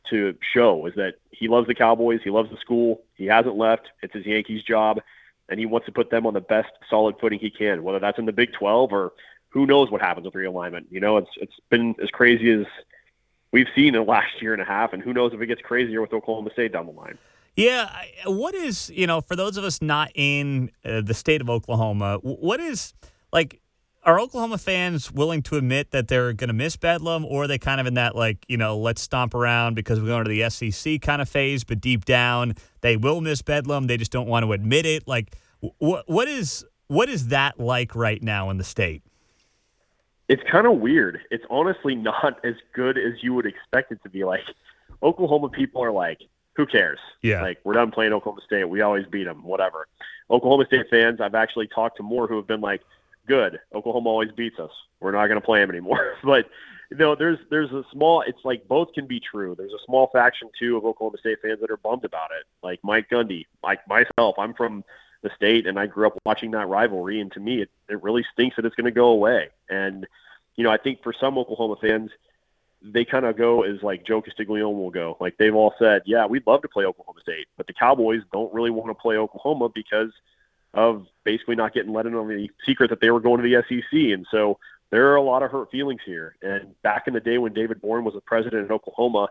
to 0.09 0.35
show 0.53 0.85
is 0.85 0.93
that 0.95 1.15
he 1.31 1.47
loves 1.47 1.67
the 1.67 1.75
Cowboys, 1.75 2.19
he 2.23 2.29
loves 2.29 2.49
the 2.49 2.57
school, 2.57 3.01
he 3.15 3.25
hasn't 3.25 3.55
left. 3.55 3.89
It's 4.01 4.13
his 4.13 4.25
Yankees 4.25 4.63
job, 4.63 4.99
and 5.49 5.59
he 5.59 5.65
wants 5.65 5.85
to 5.85 5.91
put 5.91 6.09
them 6.09 6.25
on 6.25 6.33
the 6.33 6.41
best 6.41 6.69
solid 6.89 7.15
footing 7.19 7.39
he 7.39 7.49
can, 7.49 7.83
whether 7.83 7.99
that's 7.99 8.19
in 8.19 8.25
the 8.25 8.31
Big 8.31 8.53
12 8.53 8.91
or 8.91 9.13
who 9.49 9.65
knows 9.65 9.91
what 9.91 10.01
happens 10.01 10.25
with 10.25 10.33
realignment. 10.33 10.85
You 10.89 10.99
know, 10.99 11.17
it's 11.17 11.29
it's 11.37 11.53
been 11.69 11.95
as 12.01 12.09
crazy 12.09 12.51
as 12.51 12.65
we've 13.51 13.67
seen 13.75 13.95
in 13.95 14.05
the 14.05 14.09
last 14.09 14.41
year 14.41 14.53
and 14.53 14.61
a 14.61 14.65
half, 14.65 14.93
and 14.93 15.03
who 15.03 15.13
knows 15.13 15.33
if 15.33 15.41
it 15.41 15.47
gets 15.47 15.61
crazier 15.61 16.01
with 16.01 16.13
Oklahoma 16.13 16.51
State 16.51 16.71
down 16.71 16.85
the 16.85 16.93
line. 16.93 17.17
Yeah, 17.55 17.89
what 18.25 18.55
is 18.55 18.89
you 18.89 19.07
know 19.07 19.21
for 19.21 19.35
those 19.35 19.57
of 19.57 19.63
us 19.63 19.81
not 19.81 20.11
in 20.15 20.71
uh, 20.85 21.01
the 21.01 21.13
state 21.13 21.41
of 21.41 21.49
Oklahoma, 21.49 22.19
what 22.21 22.59
is 22.59 22.93
like 23.33 23.60
are 24.03 24.19
Oklahoma 24.19 24.57
fans 24.57 25.11
willing 25.11 25.41
to 25.43 25.57
admit 25.57 25.91
that 25.91 26.07
they're 26.07 26.33
going 26.33 26.47
to 26.47 26.53
miss 26.53 26.75
Bedlam, 26.75 27.25
or 27.25 27.43
are 27.43 27.47
they 27.47 27.57
kind 27.57 27.79
of 27.79 27.87
in 27.87 27.93
that 27.95 28.15
like 28.15 28.45
you 28.47 28.57
know 28.57 28.77
let's 28.77 29.01
stomp 29.01 29.33
around 29.33 29.75
because 29.75 29.99
we're 29.99 30.07
going 30.07 30.25
to 30.25 30.29
the 30.29 30.49
SEC 30.49 31.01
kind 31.01 31.21
of 31.21 31.29
phase? 31.29 31.63
But 31.63 31.81
deep 31.81 32.05
down, 32.05 32.55
they 32.81 32.97
will 32.97 33.21
miss 33.21 33.41
Bedlam. 33.41 33.87
They 33.87 33.97
just 33.97 34.11
don't 34.11 34.27
want 34.27 34.45
to 34.45 34.53
admit 34.53 34.85
it. 34.85 35.07
Like, 35.07 35.35
what 35.77 36.09
what 36.09 36.27
is 36.27 36.65
what 36.87 37.09
is 37.09 37.27
that 37.27 37.59
like 37.59 37.95
right 37.95 38.21
now 38.21 38.49
in 38.49 38.57
the 38.57 38.63
state? 38.63 39.03
It's 40.27 40.43
kind 40.49 40.65
of 40.65 40.79
weird. 40.79 41.19
It's 41.29 41.43
honestly 41.49 41.95
not 41.95 42.43
as 42.45 42.55
good 42.73 42.97
as 42.97 43.21
you 43.21 43.33
would 43.33 43.45
expect 43.45 43.91
it 43.91 44.01
to 44.03 44.09
be. 44.09 44.23
Like, 44.23 44.41
Oklahoma 45.03 45.49
people 45.49 45.83
are 45.83 45.91
like, 45.91 46.19
who 46.55 46.65
cares? 46.65 46.99
Yeah. 47.21 47.41
Like, 47.41 47.59
we're 47.65 47.73
done 47.73 47.91
playing 47.91 48.13
Oklahoma 48.13 48.41
State. 48.45 48.63
We 48.69 48.81
always 48.81 49.05
beat 49.07 49.25
them. 49.25 49.43
Whatever. 49.43 49.87
Oklahoma 50.29 50.65
State 50.67 50.85
fans, 50.89 51.19
I've 51.19 51.35
actually 51.35 51.67
talked 51.67 51.97
to 51.97 52.03
more 52.03 52.27
who 52.27 52.37
have 52.37 52.47
been 52.47 52.61
like 52.61 52.81
good. 53.27 53.59
Oklahoma 53.73 54.09
always 54.09 54.31
beats 54.31 54.59
us. 54.59 54.71
We're 54.99 55.11
not 55.11 55.27
going 55.27 55.39
to 55.39 55.45
play 55.45 55.59
them 55.59 55.69
anymore. 55.69 56.15
but 56.23 56.49
you 56.89 56.97
know, 56.97 57.15
there's 57.15 57.39
there's 57.49 57.71
a 57.71 57.83
small. 57.91 58.21
It's 58.21 58.43
like 58.43 58.67
both 58.67 58.93
can 58.93 59.07
be 59.07 59.19
true. 59.19 59.55
There's 59.57 59.73
a 59.73 59.85
small 59.85 60.09
faction 60.11 60.49
too 60.59 60.77
of 60.77 60.85
Oklahoma 60.85 61.17
State 61.19 61.39
fans 61.41 61.59
that 61.61 61.71
are 61.71 61.77
bummed 61.77 62.05
about 62.05 62.31
it, 62.37 62.45
like 62.63 62.79
Mike 62.83 63.09
Gundy, 63.09 63.45
like 63.63 63.87
myself. 63.87 64.35
I'm 64.37 64.53
from 64.53 64.83
the 65.21 65.29
state, 65.35 65.67
and 65.67 65.79
I 65.79 65.87
grew 65.87 66.07
up 66.07 66.17
watching 66.25 66.51
that 66.51 66.67
rivalry, 66.67 67.21
and 67.21 67.31
to 67.31 67.39
me, 67.39 67.61
it 67.61 67.69
it 67.89 68.03
really 68.03 68.25
stinks 68.33 68.57
that 68.57 68.65
it's 68.65 68.75
going 68.75 68.85
to 68.85 68.91
go 68.91 69.07
away. 69.07 69.49
And 69.69 70.05
you 70.55 70.63
know, 70.63 70.71
I 70.71 70.77
think 70.77 71.01
for 71.01 71.13
some 71.17 71.37
Oklahoma 71.37 71.77
fans, 71.79 72.11
they 72.81 73.05
kind 73.05 73.25
of 73.25 73.37
go 73.37 73.63
as 73.63 73.81
like 73.81 74.05
Joe 74.05 74.21
Castiglione 74.21 74.75
will 74.75 74.91
go. 74.91 75.15
Like 75.19 75.37
they've 75.37 75.55
all 75.55 75.73
said, 75.79 76.01
yeah, 76.05 76.25
we'd 76.25 76.45
love 76.45 76.61
to 76.63 76.67
play 76.67 76.85
Oklahoma 76.85 77.21
State, 77.21 77.47
but 77.57 77.67
the 77.67 77.73
Cowboys 77.73 78.21
don't 78.33 78.53
really 78.53 78.71
want 78.71 78.89
to 78.89 79.01
play 79.01 79.15
Oklahoma 79.15 79.69
because 79.69 80.11
of 80.73 81.05
basically 81.23 81.55
not 81.55 81.73
getting 81.73 81.91
let 81.91 82.05
in 82.05 82.15
on 82.15 82.27
the 82.27 82.49
secret 82.65 82.89
that 82.89 83.01
they 83.01 83.11
were 83.11 83.19
going 83.19 83.41
to 83.41 83.47
the 83.47 83.63
SEC. 83.67 84.13
And 84.13 84.25
so 84.31 84.57
there 84.89 85.11
are 85.11 85.15
a 85.15 85.21
lot 85.21 85.43
of 85.43 85.51
hurt 85.51 85.71
feelings 85.71 86.01
here. 86.05 86.35
And 86.41 86.79
back 86.81 87.07
in 87.07 87.13
the 87.13 87.19
day 87.19 87.37
when 87.37 87.53
David 87.53 87.81
Boren 87.81 88.05
was 88.05 88.13
the 88.13 88.21
president 88.21 88.65
in 88.65 88.71
Oklahoma, 88.71 89.29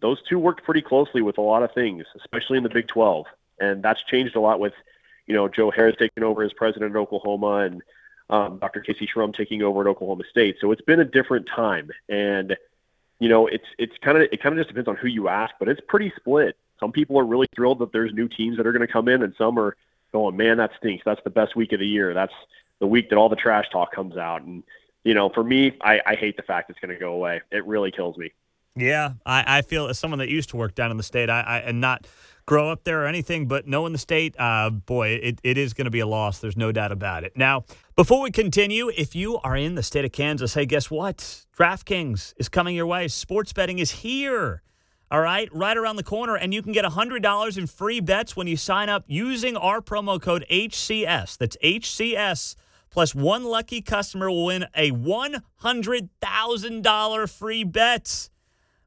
those 0.00 0.22
two 0.28 0.38
worked 0.38 0.64
pretty 0.64 0.82
closely 0.82 1.22
with 1.22 1.38
a 1.38 1.42
lot 1.42 1.62
of 1.62 1.72
things, 1.72 2.04
especially 2.16 2.56
in 2.56 2.62
the 2.62 2.68
Big 2.68 2.88
12. 2.88 3.26
And 3.60 3.82
that's 3.82 4.02
changed 4.04 4.36
a 4.36 4.40
lot 4.40 4.60
with, 4.60 4.74
you 5.26 5.34
know, 5.34 5.48
Joe 5.48 5.70
Harroz 5.70 5.98
taking 5.98 6.22
over 6.22 6.42
as 6.42 6.52
president 6.52 6.92
in 6.92 6.96
Oklahoma 6.96 7.56
and 7.58 7.82
um, 8.30 8.58
Dr. 8.58 8.82
Kayse 8.82 9.08
Shrum 9.08 9.34
taking 9.34 9.62
over 9.62 9.80
at 9.80 9.86
Oklahoma 9.86 10.24
State. 10.30 10.56
So 10.60 10.70
it's 10.70 10.82
been 10.82 11.00
a 11.00 11.04
different 11.04 11.48
time. 11.48 11.90
And, 12.08 12.56
you 13.18 13.28
know, 13.28 13.46
it's 13.46 13.64
it's 13.78 13.96
kind 13.98 14.18
of 14.18 14.28
it 14.30 14.40
kind 14.42 14.52
of 14.52 14.58
just 14.58 14.68
depends 14.68 14.88
on 14.88 14.96
who 14.96 15.08
you 15.08 15.28
ask, 15.28 15.54
but 15.58 15.68
it's 15.68 15.80
pretty 15.88 16.12
split. 16.16 16.56
Some 16.78 16.92
people 16.92 17.18
are 17.18 17.24
really 17.24 17.48
thrilled 17.56 17.80
that 17.80 17.92
there's 17.92 18.12
new 18.12 18.28
teams 18.28 18.56
that 18.56 18.66
are 18.66 18.72
going 18.72 18.86
to 18.86 18.92
come 18.92 19.08
in, 19.08 19.22
and 19.22 19.34
some 19.36 19.58
are 19.58 19.76
going, 20.12 20.36
man, 20.36 20.58
that 20.58 20.70
stinks. 20.78 21.04
That's 21.04 21.22
the 21.24 21.30
best 21.30 21.56
week 21.56 21.72
of 21.72 21.80
the 21.80 21.86
year. 21.86 22.14
That's 22.14 22.32
the 22.80 22.86
week 22.86 23.10
that 23.10 23.16
all 23.16 23.28
the 23.28 23.36
trash 23.36 23.66
talk 23.70 23.92
comes 23.92 24.16
out. 24.16 24.42
And, 24.42 24.62
you 25.04 25.14
know, 25.14 25.28
for 25.28 25.44
me, 25.44 25.76
I, 25.80 26.00
I 26.06 26.14
hate 26.14 26.36
the 26.36 26.42
fact 26.42 26.70
it's 26.70 26.78
going 26.80 26.94
to 26.94 27.00
go 27.00 27.12
away. 27.12 27.40
It 27.50 27.66
really 27.66 27.90
kills 27.90 28.16
me. 28.16 28.32
Yeah, 28.76 29.14
I, 29.26 29.58
I 29.58 29.62
feel 29.62 29.88
as 29.88 29.98
someone 29.98 30.18
that 30.18 30.28
used 30.28 30.50
to 30.50 30.56
work 30.56 30.74
down 30.74 30.90
in 30.92 30.96
the 30.96 31.02
state, 31.02 31.28
I, 31.28 31.40
I 31.40 31.58
and 31.58 31.80
not 31.80 32.06
grow 32.46 32.70
up 32.70 32.84
there 32.84 33.02
or 33.02 33.06
anything, 33.06 33.46
but 33.46 33.66
knowing 33.66 33.92
the 33.92 33.98
state, 33.98 34.34
uh, 34.38 34.70
boy, 34.70 35.08
it, 35.08 35.40
it 35.42 35.58
is 35.58 35.74
going 35.74 35.86
to 35.86 35.90
be 35.90 36.00
a 36.00 36.06
loss. 36.06 36.38
There's 36.38 36.56
no 36.56 36.70
doubt 36.70 36.92
about 36.92 37.24
it. 37.24 37.36
Now, 37.36 37.64
before 37.96 38.22
we 38.22 38.30
continue, 38.30 38.90
if 38.96 39.16
you 39.16 39.38
are 39.38 39.56
in 39.56 39.74
the 39.74 39.82
state 39.82 40.04
of 40.04 40.12
Kansas, 40.12 40.54
hey, 40.54 40.64
guess 40.64 40.90
what? 40.90 41.44
DraftKings 41.58 42.34
is 42.36 42.48
coming 42.48 42.76
your 42.76 42.86
way. 42.86 43.08
Sports 43.08 43.52
betting 43.52 43.80
is 43.80 43.90
here 43.90 44.62
all 45.10 45.20
right, 45.20 45.48
right 45.54 45.76
around 45.76 45.96
the 45.96 46.02
corner. 46.02 46.36
And 46.36 46.52
you 46.52 46.62
can 46.62 46.72
get 46.72 46.84
$100 46.84 47.58
in 47.58 47.66
free 47.66 48.00
bets 48.00 48.36
when 48.36 48.46
you 48.46 48.56
sign 48.56 48.88
up 48.88 49.04
using 49.06 49.56
our 49.56 49.80
promo 49.80 50.20
code 50.20 50.44
HCS. 50.50 51.38
That's 51.38 51.56
HCS. 51.62 52.56
Plus, 52.90 53.14
one 53.14 53.44
lucky 53.44 53.82
customer 53.82 54.30
will 54.30 54.46
win 54.46 54.64
a 54.74 54.90
$100,000 54.92 57.30
free 57.30 57.64
bet. 57.64 58.30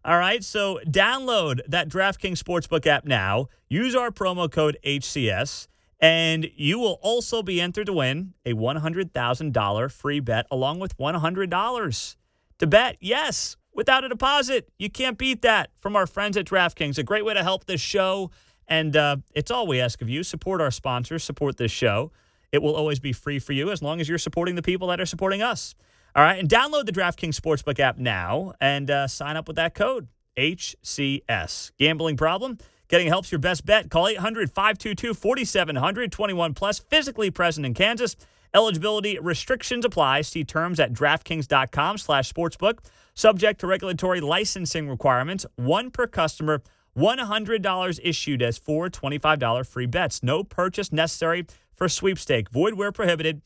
All 0.03 0.17
right, 0.17 0.43
so 0.43 0.79
download 0.87 1.59
that 1.67 1.87
DraftKings 1.87 2.41
Sportsbook 2.41 2.87
app 2.87 3.05
now. 3.05 3.49
Use 3.69 3.95
our 3.95 4.09
promo 4.09 4.51
code 4.51 4.79
HCS, 4.83 5.67
and 5.99 6.49
you 6.55 6.79
will 6.79 6.97
also 7.03 7.43
be 7.43 7.61
entered 7.61 7.85
to 7.85 7.93
win 7.93 8.33
a 8.43 8.53
$100,000 8.53 9.91
free 9.91 10.19
bet 10.19 10.47
along 10.49 10.79
with 10.79 10.97
$100 10.97 12.15
to 12.57 12.67
bet. 12.67 12.97
Yes, 12.99 13.57
without 13.73 14.03
a 14.03 14.09
deposit. 14.09 14.69
You 14.77 14.89
can't 14.89 15.17
beat 15.17 15.41
that 15.41 15.71
from 15.79 15.95
our 15.95 16.07
friends 16.07 16.37
at 16.37 16.45
DraftKings. 16.45 16.97
A 16.97 17.03
great 17.03 17.25
way 17.25 17.33
to 17.33 17.43
help 17.43 17.65
this 17.65 17.81
show. 17.81 18.31
And 18.67 18.95
uh, 18.95 19.17
it's 19.35 19.51
all 19.51 19.67
we 19.67 19.79
ask 19.79 20.01
of 20.01 20.09
you. 20.09 20.23
Support 20.23 20.61
our 20.61 20.71
sponsors, 20.71 21.23
support 21.23 21.57
this 21.57 21.71
show. 21.71 22.11
It 22.51 22.61
will 22.61 22.75
always 22.75 22.99
be 22.99 23.13
free 23.13 23.39
for 23.39 23.53
you 23.53 23.71
as 23.71 23.81
long 23.81 24.01
as 24.01 24.09
you're 24.09 24.17
supporting 24.17 24.55
the 24.55 24.61
people 24.61 24.87
that 24.89 24.99
are 24.99 25.05
supporting 25.05 25.41
us. 25.41 25.75
All 26.15 26.23
right, 26.23 26.37
and 26.37 26.49
download 26.49 26.85
the 26.85 26.91
DraftKings 26.91 27.39
Sportsbook 27.39 27.79
app 27.79 27.97
now 27.97 28.53
and 28.59 28.91
uh, 28.91 29.07
sign 29.07 29.37
up 29.37 29.47
with 29.47 29.55
that 29.55 29.73
code 29.73 30.09
HCS. 30.37 31.71
Gambling 31.77 32.17
problem? 32.17 32.57
Getting 32.89 33.07
help's 33.07 33.31
your 33.31 33.39
best 33.39 33.65
bet. 33.65 33.89
Call 33.89 34.09
800 34.09 34.51
522 34.51 35.13
4700 35.13 36.11
21 36.11 36.53
plus, 36.53 36.79
physically 36.79 37.31
present 37.31 37.65
in 37.65 37.73
Kansas. 37.73 38.17
Eligibility 38.53 39.17
restrictions 39.19 39.85
apply. 39.85 40.21
See 40.21 40.43
terms 40.43 40.79
at 40.81 40.91
DraftKings.com 40.91 41.97
slash 41.97 42.31
sportsbook. 42.31 42.79
Subject 43.13 43.59
to 43.61 43.67
regulatory 43.67 44.21
licensing 44.21 44.89
requirements. 44.89 45.45
One 45.55 45.91
per 45.91 46.07
customer. 46.07 46.61
$100 46.97 47.99
issued 48.03 48.41
as 48.41 48.57
four 48.57 48.89
$25 48.89 49.65
free 49.65 49.85
bets. 49.85 50.21
No 50.23 50.43
purchase 50.43 50.91
necessary 50.91 51.45
for 51.73 51.87
sweepstake. 51.87 52.49
Void 52.49 52.73
where 52.73 52.91
prohibited 52.91 53.41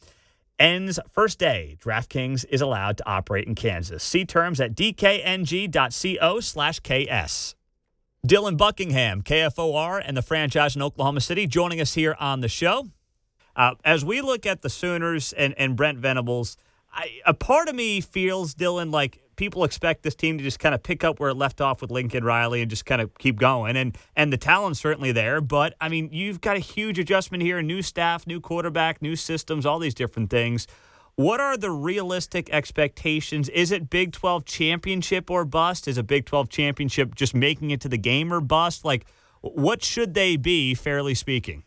ends 0.57 0.99
first 1.11 1.39
day. 1.39 1.77
DraftKings 1.79 2.45
is 2.49 2.61
allowed 2.61 2.97
to 2.97 3.07
operate 3.07 3.47
in 3.47 3.55
Kansas. 3.55 4.03
See 4.03 4.25
terms 4.25 4.59
at 4.59 4.75
dkng.co 4.75 6.39
slash 6.39 6.79
KS. 6.79 7.55
Dylan 8.25 8.57
Buckingham, 8.57 9.21
KFOR, 9.21 10.01
and 10.03 10.17
the 10.17 10.23
franchise 10.23 10.75
in 10.75 10.81
Oklahoma 10.81 11.21
City, 11.21 11.45
joining 11.45 11.79
us 11.79 11.93
here 11.93 12.15
on 12.19 12.41
the 12.41 12.47
show. 12.47 12.87
Uh, 13.55 13.75
as 13.85 14.03
we 14.03 14.21
look 14.21 14.45
at 14.45 14.63
the 14.63 14.69
Sooners 14.69 15.31
and, 15.33 15.53
and 15.57 15.75
Brent 15.75 15.99
Venables, 15.99 16.57
I, 16.91 17.19
a 17.25 17.33
part 17.35 17.67
of 17.67 17.75
me 17.75 18.01
feels, 18.01 18.55
Dylan, 18.55 18.91
like 18.91 19.21
people 19.35 19.63
expect 19.63 20.03
this 20.03 20.15
team 20.15 20.37
to 20.37 20.43
just 20.43 20.59
kind 20.59 20.75
of 20.75 20.83
pick 20.83 21.03
up 21.03 21.19
where 21.19 21.29
it 21.29 21.35
left 21.35 21.61
off 21.61 21.81
with 21.81 21.91
Lincoln 21.91 22.23
Riley 22.23 22.61
and 22.61 22.69
just 22.69 22.85
kind 22.85 23.01
of 23.01 23.15
keep 23.17 23.37
going. 23.37 23.75
And 23.75 23.97
and 24.15 24.31
the 24.31 24.37
talent's 24.37 24.79
certainly 24.79 25.11
there, 25.11 25.41
but 25.41 25.75
I 25.79 25.89
mean, 25.89 26.09
you've 26.11 26.41
got 26.41 26.55
a 26.55 26.59
huge 26.59 26.99
adjustment 26.99 27.43
here, 27.43 27.61
new 27.61 27.81
staff, 27.81 28.25
new 28.25 28.39
quarterback, 28.39 29.01
new 29.01 29.15
systems, 29.15 29.65
all 29.65 29.79
these 29.79 29.95
different 29.95 30.29
things. 30.29 30.67
What 31.15 31.39
are 31.39 31.55
the 31.55 31.71
realistic 31.71 32.49
expectations? 32.49 33.47
Is 33.49 33.71
it 33.71 33.89
Big 33.89 34.11
12 34.11 34.43
championship 34.43 35.31
or 35.31 35.45
bust? 35.45 35.87
Is 35.87 35.97
a 35.97 36.03
Big 36.03 36.25
12 36.25 36.49
championship 36.49 37.15
just 37.15 37.33
making 37.33 37.71
it 37.71 37.79
to 37.81 37.89
the 37.89 37.97
game 37.97 38.33
or 38.33 38.41
bust? 38.41 38.83
Like 38.83 39.05
what 39.53 39.83
should 39.83 40.13
they 40.13 40.37
be 40.37 40.73
fairly 40.73 41.13
speaking? 41.13 41.63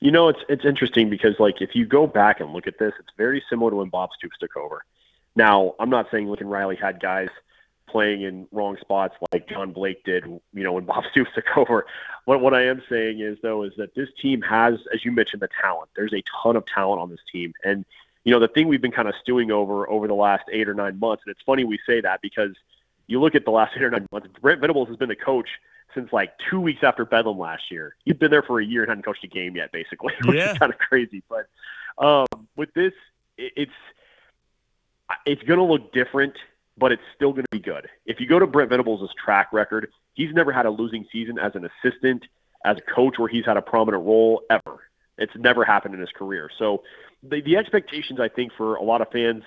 You 0.00 0.10
know, 0.10 0.28
it's 0.28 0.40
it's 0.48 0.64
interesting 0.64 1.10
because 1.10 1.34
like 1.38 1.60
if 1.60 1.70
you 1.74 1.84
go 1.84 2.06
back 2.06 2.40
and 2.40 2.52
look 2.52 2.66
at 2.66 2.78
this, 2.78 2.92
it's 2.98 3.10
very 3.18 3.42
similar 3.50 3.70
to 3.70 3.76
when 3.76 3.90
Bob 3.90 4.10
Stoops 4.16 4.36
took 4.40 4.56
over. 4.56 4.82
Now, 5.36 5.74
I'm 5.78 5.90
not 5.90 6.08
saying 6.10 6.26
Lincoln 6.28 6.48
Riley 6.48 6.76
had 6.76 7.00
guys 7.00 7.28
playing 7.90 8.22
in 8.22 8.46
wrong 8.52 8.76
spots 8.80 9.14
like 9.32 9.48
John 9.48 9.72
Blake 9.72 10.04
did, 10.04 10.24
you 10.24 10.62
know, 10.62 10.72
when 10.72 10.84
Bob 10.84 11.04
Stoops 11.10 11.30
took 11.34 11.56
over. 11.56 11.86
What 12.24 12.40
what 12.40 12.54
I 12.54 12.66
am 12.66 12.82
saying 12.88 13.20
is 13.20 13.38
though 13.42 13.62
is 13.64 13.72
that 13.76 13.94
this 13.94 14.08
team 14.20 14.40
has, 14.42 14.74
as 14.94 15.04
you 15.04 15.12
mentioned, 15.12 15.42
the 15.42 15.48
talent. 15.60 15.90
There's 15.96 16.12
a 16.12 16.22
ton 16.42 16.56
of 16.56 16.64
talent 16.66 17.00
on 17.00 17.10
this 17.10 17.20
team, 17.30 17.52
and 17.64 17.84
you 18.24 18.32
know 18.32 18.38
the 18.38 18.48
thing 18.48 18.68
we've 18.68 18.82
been 18.82 18.92
kind 18.92 19.08
of 19.08 19.14
stewing 19.20 19.50
over 19.50 19.88
over 19.90 20.06
the 20.06 20.14
last 20.14 20.44
eight 20.52 20.68
or 20.68 20.74
nine 20.74 20.98
months, 20.98 21.22
and 21.26 21.32
it's 21.32 21.42
funny 21.44 21.64
we 21.64 21.78
say 21.86 22.00
that 22.00 22.20
because 22.22 22.52
you 23.06 23.20
look 23.20 23.34
at 23.34 23.44
the 23.44 23.50
last 23.50 23.72
eight 23.76 23.82
or 23.82 23.90
nine 23.90 24.06
months. 24.12 24.28
Brent 24.40 24.60
Venables 24.60 24.88
has 24.88 24.96
been 24.96 25.08
the 25.08 25.16
coach 25.16 25.48
since 25.94 26.12
like 26.12 26.32
two 26.48 26.60
weeks 26.60 26.84
after 26.84 27.04
Bedlam 27.04 27.38
last 27.38 27.70
year. 27.70 27.96
He's 28.04 28.16
been 28.16 28.30
there 28.30 28.42
for 28.42 28.60
a 28.60 28.64
year 28.64 28.82
and 28.82 28.90
hadn't 28.90 29.04
coached 29.04 29.24
a 29.24 29.28
game 29.28 29.56
yet, 29.56 29.72
basically, 29.72 30.14
which 30.24 30.36
yeah. 30.36 30.52
is 30.52 30.58
kind 30.58 30.72
of 30.72 30.78
crazy. 30.78 31.22
But 31.28 31.48
um, 31.98 32.46
with 32.56 32.72
this, 32.74 32.92
it, 33.36 33.52
it's 33.56 33.72
it's 35.26 35.42
going 35.42 35.58
to 35.58 35.64
look 35.64 35.92
different, 35.92 36.34
but 36.78 36.92
it's 36.92 37.02
still 37.14 37.32
going 37.32 37.44
to 37.44 37.50
be 37.50 37.60
good. 37.60 37.88
If 38.06 38.20
you 38.20 38.26
go 38.26 38.38
to 38.38 38.46
Brent 38.46 38.70
Venables' 38.70 39.10
track 39.22 39.52
record, 39.52 39.90
he's 40.14 40.32
never 40.32 40.52
had 40.52 40.66
a 40.66 40.70
losing 40.70 41.06
season 41.12 41.38
as 41.38 41.54
an 41.54 41.68
assistant, 41.68 42.26
as 42.64 42.78
a 42.78 42.92
coach, 42.92 43.18
where 43.18 43.28
he's 43.28 43.44
had 43.44 43.56
a 43.56 43.62
prominent 43.62 44.04
role 44.04 44.42
ever. 44.50 44.80
It's 45.18 45.32
never 45.36 45.64
happened 45.64 45.94
in 45.94 46.00
his 46.00 46.10
career. 46.12 46.50
So 46.58 46.82
the, 47.22 47.40
the 47.42 47.56
expectations, 47.56 48.20
I 48.20 48.28
think, 48.28 48.52
for 48.56 48.76
a 48.76 48.82
lot 48.82 49.00
of 49.02 49.10
fans, 49.10 49.42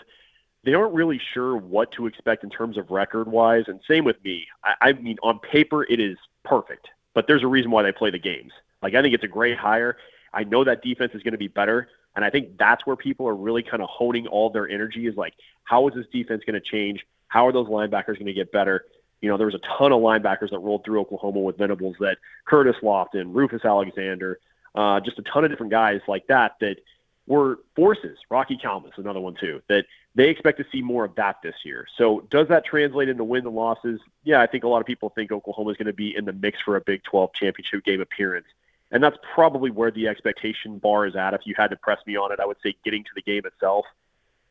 they 0.63 0.73
aren't 0.73 0.93
really 0.93 1.19
sure 1.33 1.57
what 1.57 1.91
to 1.93 2.05
expect 2.07 2.43
in 2.43 2.49
terms 2.49 2.77
of 2.77 2.91
record 2.91 3.27
wise. 3.27 3.65
And 3.67 3.79
same 3.87 4.05
with 4.05 4.23
me. 4.23 4.45
I, 4.63 4.75
I 4.81 4.93
mean, 4.93 5.17
on 5.23 5.39
paper, 5.39 5.83
it 5.83 5.99
is 5.99 6.17
perfect, 6.45 6.87
but 7.13 7.27
there's 7.27 7.43
a 7.43 7.47
reason 7.47 7.71
why 7.71 7.83
they 7.83 7.91
play 7.91 8.11
the 8.11 8.19
games. 8.19 8.51
Like, 8.81 8.93
I 8.95 9.01
think 9.01 9.13
it's 9.13 9.23
a 9.23 9.27
great 9.27 9.57
hire. 9.57 9.97
I 10.33 10.43
know 10.43 10.63
that 10.63 10.83
defense 10.83 11.13
is 11.13 11.23
going 11.23 11.33
to 11.33 11.37
be 11.37 11.47
better. 11.47 11.89
And 12.15 12.23
I 12.23 12.29
think 12.29 12.57
that's 12.57 12.85
where 12.85 12.95
people 12.95 13.27
are 13.27 13.35
really 13.35 13.63
kind 13.63 13.81
of 13.81 13.89
honing 13.89 14.27
all 14.27 14.49
their 14.49 14.69
energy 14.69 15.07
is 15.07 15.15
like, 15.15 15.33
how 15.63 15.87
is 15.87 15.95
this 15.95 16.05
defense 16.11 16.43
going 16.45 16.59
to 16.59 16.61
change? 16.61 17.05
How 17.27 17.47
are 17.47 17.51
those 17.51 17.67
linebackers 17.67 18.15
going 18.15 18.27
to 18.27 18.33
get 18.33 18.51
better? 18.51 18.85
You 19.21 19.29
know, 19.29 19.37
there 19.37 19.47
was 19.47 19.55
a 19.55 19.77
ton 19.77 19.91
of 19.91 20.01
linebackers 20.01 20.51
that 20.51 20.59
rolled 20.59 20.83
through 20.83 20.99
Oklahoma 20.99 21.39
with 21.39 21.57
Venables 21.57 21.95
that 21.99 22.17
Curtis 22.45 22.75
Lofton, 22.83 23.33
Rufus 23.33 23.65
Alexander, 23.65 24.39
uh, 24.75 24.99
just 24.99 25.17
a 25.17 25.23
ton 25.23 25.43
of 25.43 25.49
different 25.49 25.71
guys 25.71 26.01
like 26.07 26.27
that 26.27 26.55
that 26.59 26.77
were 27.25 27.59
forces. 27.75 28.17
Rocky 28.29 28.57
Calmus, 28.57 28.97
another 28.97 29.21
one 29.21 29.35
too, 29.39 29.61
that 29.69 29.85
they 30.15 30.29
expect 30.29 30.57
to 30.59 30.65
see 30.71 30.81
more 30.81 31.05
of 31.05 31.15
that 31.15 31.37
this 31.41 31.55
year. 31.63 31.87
So 31.97 32.27
does 32.29 32.47
that 32.49 32.65
translate 32.65 33.09
into 33.09 33.23
wins 33.23 33.45
and 33.45 33.55
losses? 33.55 33.99
Yeah, 34.23 34.41
I 34.41 34.47
think 34.47 34.63
a 34.63 34.67
lot 34.67 34.81
of 34.81 34.85
people 34.85 35.09
think 35.09 35.31
Oklahoma 35.31 35.71
is 35.71 35.77
going 35.77 35.87
to 35.87 35.93
be 35.93 36.15
in 36.15 36.25
the 36.25 36.33
mix 36.33 36.59
for 36.61 36.75
a 36.75 36.81
Big 36.81 37.03
12 37.03 37.31
championship 37.33 37.83
game 37.83 38.01
appearance. 38.01 38.47
And 38.93 39.03
that's 39.03 39.17
probably 39.33 39.71
where 39.71 39.89
the 39.89 40.07
expectation 40.07 40.77
bar 40.77 41.07
is 41.07 41.15
at. 41.15 41.33
If 41.33 41.41
you 41.45 41.55
had 41.57 41.71
to 41.71 41.75
press 41.75 41.97
me 42.05 42.15
on 42.15 42.31
it, 42.31 42.39
I 42.39 42.45
would 42.45 42.57
say 42.63 42.75
getting 42.85 43.03
to 43.03 43.09
the 43.15 43.23
game 43.23 43.41
itself. 43.43 43.85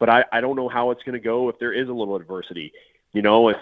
But 0.01 0.11
I, 0.11 0.25
I 0.33 0.41
don't 0.41 0.57
know 0.57 0.69
how 0.69 0.91
it's 0.91 1.03
going 1.05 1.13
to 1.15 1.21
go 1.21 1.49
if 1.49 1.61
there 1.61 1.73
is 1.73 1.89
a 1.89 1.93
little 1.93 2.17
adversity. 2.17 2.73
You 3.13 3.23
know, 3.23 3.51
if 3.51 3.57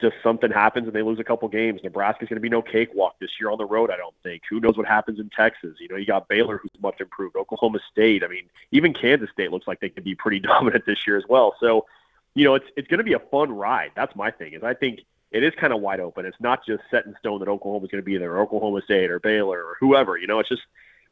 just 0.00 0.14
something 0.22 0.52
happens 0.52 0.86
and 0.86 0.94
they 0.94 1.02
lose 1.02 1.18
a 1.18 1.24
couple 1.24 1.48
games, 1.48 1.80
Nebraska's 1.82 2.28
going 2.28 2.36
to 2.36 2.40
be 2.40 2.48
no 2.48 2.62
cakewalk 2.62 3.16
this 3.18 3.30
year 3.40 3.50
on 3.50 3.58
the 3.58 3.64
road, 3.64 3.90
I 3.90 3.96
don't 3.96 4.14
think. 4.22 4.42
Who 4.48 4.60
knows 4.60 4.76
what 4.76 4.86
happens 4.86 5.18
in 5.18 5.28
Texas? 5.28 5.74
You 5.80 5.88
know, 5.88 5.96
you 5.96 6.06
got 6.06 6.28
Baylor 6.28 6.58
who's 6.58 6.70
much 6.80 7.00
improved, 7.00 7.34
Oklahoma 7.34 7.80
State. 7.90 8.22
I 8.22 8.28
mean, 8.28 8.44
even 8.70 8.94
Kansas 8.94 9.30
State 9.32 9.50
looks 9.50 9.66
like 9.66 9.80
they 9.80 9.88
could 9.88 10.04
be 10.04 10.14
pretty 10.14 10.38
dominant 10.40 10.86
this 10.86 11.04
year 11.04 11.16
as 11.16 11.24
well. 11.28 11.56
So, 11.58 11.86
you 12.34 12.44
know, 12.44 12.54
it's 12.54 12.66
it's 12.76 12.86
going 12.86 12.98
to 12.98 13.04
be 13.04 13.14
a 13.14 13.18
fun 13.18 13.50
ride. 13.50 13.90
That's 13.96 14.14
my 14.14 14.30
thing. 14.30 14.52
Is 14.52 14.62
I 14.62 14.74
think– 14.74 15.00
it 15.36 15.44
is 15.44 15.52
kind 15.60 15.72
of 15.72 15.80
wide 15.80 16.00
open. 16.00 16.24
It's 16.24 16.40
not 16.40 16.60
just 16.66 16.82
set 16.90 17.04
in 17.04 17.14
stone 17.18 17.40
that 17.40 17.48
Oklahoma's 17.48 17.90
going 17.90 18.02
to 18.02 18.06
be 18.06 18.16
there, 18.16 18.32
or 18.32 18.40
Oklahoma 18.40 18.80
State, 18.82 19.10
or 19.10 19.20
Baylor, 19.20 19.62
or 19.62 19.76
whoever. 19.78 20.16
You 20.16 20.26
know, 20.26 20.40
it's 20.40 20.48
just 20.48 20.62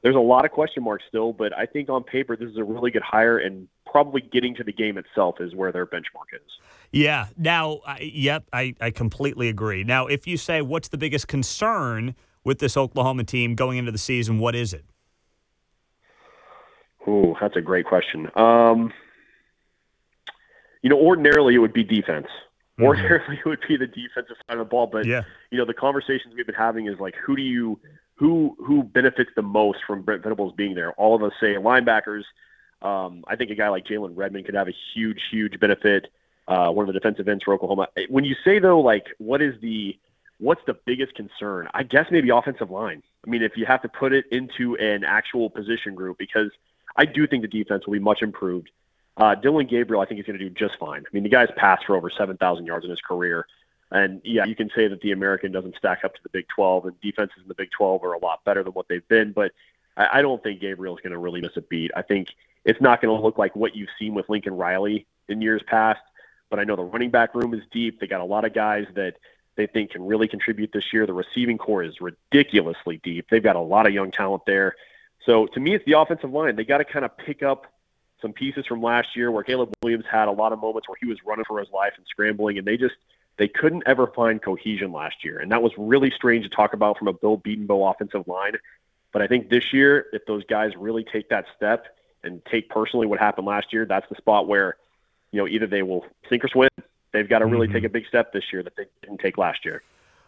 there's 0.02 0.16
a 0.16 0.21
lot 0.21 0.45
of 0.45 0.50
question 0.50 0.83
marks 0.83 1.04
still. 1.09 1.33
But 1.33 1.57
I 1.57 1.66
think 1.66 1.90
on 1.90 2.02
paper, 2.04 2.37
this 2.37 2.49
is 2.49 2.57
a 2.57 2.64
really 2.64 2.90
good 2.90 3.02
hire, 3.02 3.38
and 3.38 3.69
probably 3.90 4.23
getting 4.23 4.54
to 4.57 4.64
the 4.64 4.73
game 4.73 4.99
itself 4.99 5.40
is 5.40 5.54
where 5.54 5.73
their 5.73 5.87
benchmark 5.87 6.33
is. 6.33 6.40
Yeah. 6.90 7.26
Now, 7.37 7.81
I, 7.87 7.99
yep, 8.00 8.45
I, 8.52 8.75
I 8.81 8.90
completely 8.90 9.49
agree. 9.49 9.85
Now, 9.85 10.07
if 10.07 10.26
you 10.26 10.37
say 10.37 10.62
what's 10.62 10.88
the 10.88 10.99
biggest 10.99 11.28
concern 11.28 12.14
with 12.45 12.59
this 12.59 12.76
Oklahoma 12.76 13.25
team 13.25 13.54
going 13.54 13.78
into 13.78 13.93
the 13.93 13.99
season, 13.99 14.38
what 14.38 14.54
is 14.54 14.73
it? 14.73 14.85
Ooh, 17.07 17.35
that's 17.40 17.57
a 17.57 17.61
great 17.61 17.87
question. 17.87 18.31
Um, 18.35 18.93
you 20.83 20.90
know, 20.90 20.99
ordinarily 20.99 21.54
it 21.54 21.59
would 21.59 21.73
be 21.73 21.85
defense. 21.85 22.26
More 22.76 22.97
mm-hmm. 22.97 23.35
would 23.49 23.61
be 23.69 23.76
the 23.76 23.87
defensive 23.87 24.37
side 24.47 24.52
of 24.52 24.59
the 24.59 24.64
ball. 24.64 24.87
But 24.87 25.07
yeah. 25.07 25.23
you 25.50 25.59
know, 25.59 25.64
the 25.64 25.75
conversations 25.75 26.35
we've 26.35 26.47
been 26.47 26.54
having 26.54 26.87
is 26.87 26.99
like, 26.99 27.14
who 27.16 27.37
do 27.37 27.43
you 27.43 27.78
who 28.16 28.57
who 28.59 28.83
benefits 28.83 29.31
the 29.37 29.43
most 29.43 29.78
from 29.87 30.02
Brent 30.02 30.23
Venables 30.23 30.52
being 30.57 30.75
there? 30.75 30.93
All 30.93 31.14
of 31.14 31.23
us 31.23 31.33
say 31.40 31.54
linebackers. 31.54 32.23
Um, 32.83 33.25
I 33.26 33.37
think 33.37 33.50
a 33.50 33.54
guy 33.54 33.69
like 33.69 33.87
Jalen 33.87 34.12
Redmond 34.14 34.45
could 34.45 34.54
have 34.54 34.69
a 34.69 34.75
huge, 34.95 35.21
huge 35.31 35.59
benefit. 35.59 36.09
Uh, 36.47 36.71
one 36.71 36.87
of 36.87 36.93
the 36.93 37.00
defensive 37.00 37.26
ends 37.26 37.43
for 37.43 37.54
Oklahoma. 37.54 37.88
When 38.11 38.25
you 38.25 38.37
say 38.45 38.59
though, 38.59 38.81
like, 38.81 39.07
what 39.19 39.40
is 39.40 39.54
the 39.62 39.99
what's 40.38 40.61
the 40.66 40.75
biggest 40.85 41.14
concern? 41.14 41.69
I 41.73 41.83
guess 41.85 42.07
maybe 42.11 42.31
offensive 42.31 42.71
line. 42.71 43.02
I 43.26 43.31
mean, 43.31 43.43
if 43.43 43.57
you 43.57 43.64
have 43.66 43.83
to 43.83 43.88
put 43.88 44.12
it 44.12 44.26
into 44.31 44.76
an 44.76 45.04
actual 45.04 45.49
position 45.49 45.95
group, 45.95 46.19
because 46.19 46.50
I 46.97 47.07
do 47.07 47.26
think 47.26 47.43
the 47.43 47.49
defense 47.49 47.87
will 47.87 47.95
be 47.95 48.00
much 48.00 48.21
improved. 48.21 48.71
Uh, 49.16 49.35
Dillon 49.35 49.66
Gabriel, 49.66 50.02
I 50.02 50.06
think 50.06 50.18
he's 50.18 50.26
going 50.26 50.38
to 50.38 50.49
do 50.49 50.50
just 50.50 50.78
fine. 50.78 51.02
I 51.02 51.09
mean, 51.12 51.23
the 51.23 51.28
guy's 51.28 51.50
passed 51.56 51.85
for 51.87 51.97
over 51.97 52.11
7,000 52.11 52.66
yards 52.66 52.85
in 52.85 52.90
his 52.90 53.00
career. 53.00 53.47
And 53.90 54.21
yeah, 54.25 54.44
you 54.44 54.56
can 54.56 54.71
say 54.75 54.88
that 54.88 55.00
the 55.02 55.12
American 55.12 55.52
doesn't 55.52 55.76
stack 55.76 56.04
up 56.04 56.14
to 56.14 56.21
the 56.23 56.28
Big 56.30 56.49
12, 56.49 56.87
and 56.87 57.00
defenses 57.00 57.38
in 57.40 57.49
the 57.49 57.54
Big 57.54 57.71
12 57.71 58.02
are 58.02 58.14
a 58.14 58.18
lot 58.18 58.44
better 58.44 58.64
than 58.64 58.73
what 58.73 58.88
they've 58.88 59.06
been. 59.06 59.33
But 59.33 59.52
I, 59.97 60.18
I 60.18 60.23
don't 60.23 60.42
think 60.42 60.61
Gabriel 60.61 60.97
is 60.97 61.02
going 61.02 61.12
to 61.12 61.18
really 61.18 61.40
miss 61.40 61.56
a 61.56 61.61
beat. 61.61 61.92
I 61.94 62.02
think 62.02 62.28
it's 62.64 62.80
not 62.80 63.00
going 63.00 63.16
to 63.16 63.23
look 63.23 63.38
like 63.38 63.54
what 63.54 63.76
you've 63.76 63.90
seen 63.99 64.14
with 64.14 64.28
Lincoln 64.28 64.56
Riley 64.56 65.06
in 65.28 65.40
years 65.40 65.62
past. 65.66 66.00
But 66.50 66.59
I 66.59 66.64
know 66.64 66.76
the 66.76 66.83
running 66.83 67.11
back 67.11 67.35
room 67.35 67.54
is 67.54 67.62
deep. 67.71 68.00
They 68.00 68.06
got 68.06 68.21
a 68.21 68.25
lot 68.25 68.44
of 68.44 68.52
guys 68.52 68.87
that 68.94 69.14
they 69.56 69.66
think 69.66 69.90
can 69.90 70.04
really 70.04 70.28
contribute 70.28 70.73
this 70.73 70.92
year. 70.92 71.06
The 71.06 71.12
receiving 71.12 71.59
corps 71.59 71.85
is 71.85 72.00
ridiculously 72.00 73.00
deep. 73.02 73.26
They've 73.30 73.42
got 73.42 73.56
a 73.56 73.61
lot 73.61 73.87
of 73.87 73.94
young 73.94 74.11
talent 74.11 74.42
there. 74.47 74.75
So 75.25 75.47
to 75.47 75.61
me, 75.61 75.75
it's 75.75 75.85
the 75.85 75.99
offensive 75.99 76.33
line. 76.33 76.56
They 76.56 76.64
got 76.64 76.78
to 76.78 76.85
kind 76.85 77.04
of 77.04 77.16
pick 77.16 77.42
up 77.42 77.66
some 78.25 78.33
pieces 78.33 78.64
from 78.66 78.83
last 78.83 79.14
year 79.14 79.31
where 79.31 79.45
Caleb 79.45 79.75
Williams 79.83 80.07
had 80.11 80.28
a 80.28 80.33
lot 80.33 80.54
of 80.54 80.59
moments 80.59 80.88
where 80.88 80.97
he 80.99 81.07
was 81.07 81.19
running 81.26 81.45
for 81.47 81.59
his 81.59 81.69
life 81.71 81.93
and 81.99 82.07
scrambling, 82.09 82.57
and 82.57 82.66
they 82.66 82.78
just 82.78 82.95
they 83.37 83.49
couldn't 83.49 83.83
ever 83.85 84.07
find 84.07 84.40
cohesion 84.40 84.93
last 84.93 85.25
year, 85.25 85.38
and 85.38 85.52
that 85.52 85.62
was 85.62 85.73
really 85.76 86.11
strange 86.11 86.45
to 86.45 86.49
talk 86.49 86.73
about 86.73 86.97
from 86.99 87.09
a 87.09 87.12
Bill 87.12 87.37
Bedenbaugh 87.37 87.93
offensive 87.93 88.26
line. 88.26 88.54
But 89.12 89.21
I 89.21 89.26
think 89.26 89.50
this 89.50 89.73
year, 89.73 90.07
if 90.12 90.25
those 90.26 90.43
guys 90.47 90.73
really 90.76 91.04
take 91.04 91.28
that 91.28 91.45
step 91.54 91.87
and 92.25 92.43
take 92.50 92.71
personally 92.71 93.07
what 93.07 93.21
happened 93.21 93.47
last 93.47 93.73
year, 93.73 93.85
that's 93.85 94.09
the 94.09 94.16
spot 94.16 94.49
where, 94.49 94.76
you 95.31 95.38
know, 95.38 95.47
either 95.47 95.66
they 95.66 95.83
will 95.83 96.07
sink 96.28 96.45
or 96.45 96.49
swim. 96.49 96.71
They've 97.12 97.28
got 97.28 97.40
to 97.40 97.47
really 97.47 97.69
mm-hmm. 97.69 97.75
take 97.75 97.85
a 97.85 97.88
big 97.90 98.07
step 98.09 98.33
this 98.33 98.52
year 98.52 98.62
that 98.62 98.75
they 98.76 98.87
didn't 99.02 99.21
take 99.21 99.38
last 99.38 99.64
year. 99.64 99.83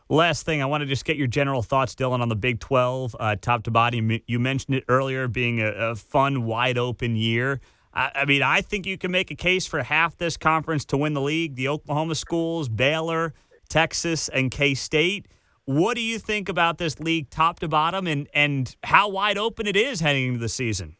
Last 0.09 0.45
thing, 0.45 0.63
I 0.63 0.67
want 0.67 0.83
to 0.83 0.87
just 0.87 1.05
get 1.05 1.17
your 1.17 1.27
general 1.27 1.63
thoughts, 1.63 1.97
Dylan, 1.97 2.21
on 2.21 2.29
the 2.29 2.37
Big 2.37 2.61
12, 2.61 3.17
uh, 3.19 3.37
top 3.41 3.65
to 3.65 3.73
bottom. 3.73 4.21
You 4.29 4.39
mentioned 4.39 4.77
it 4.77 4.85
earlier 4.89 5.27
being 5.27 5.61
a, 5.61 5.67
a 5.67 5.97
fun, 5.97 6.45
wide 6.45 6.79
open 6.79 7.17
year. 7.17 7.61
I, 7.97 8.13
I, 8.15 8.25
mean, 8.25 8.43
I 8.43 8.61
think 8.61 8.87
you 8.87 8.97
can 8.97 9.11
make 9.11 9.33
a 9.33 9.35
case 9.35 9.67
for 9.67 9.83
half 9.83 10.17
this 10.17 10.37
conference 10.37 10.85
to 10.87 10.97
win 10.97 11.15
the 11.15 11.21
league 11.21 11.57
the 11.57 11.69
Oklahoma 11.69 12.15
schools, 12.15 12.69
Baylor, 12.69 13.35
Texas, 13.69 14.29
and 14.29 14.51
K 14.51 14.75
State. 14.75 15.27
What 15.65 15.95
do 15.95 16.01
you 16.01 16.21
think 16.21 16.49
about 16.49 16.79
this 16.79 17.01
league 17.01 17.29
top 17.31 17.59
to 17.59 17.69
bottom 17.69 18.07
and, 18.07 18.29
and 18.33 18.77
how 18.85 19.09
wide 19.09 19.37
open 19.37 19.67
it 19.67 19.75
is 19.75 19.99
heading 19.99 20.29
into 20.29 20.39
the 20.39 20.49
season? 20.49 20.97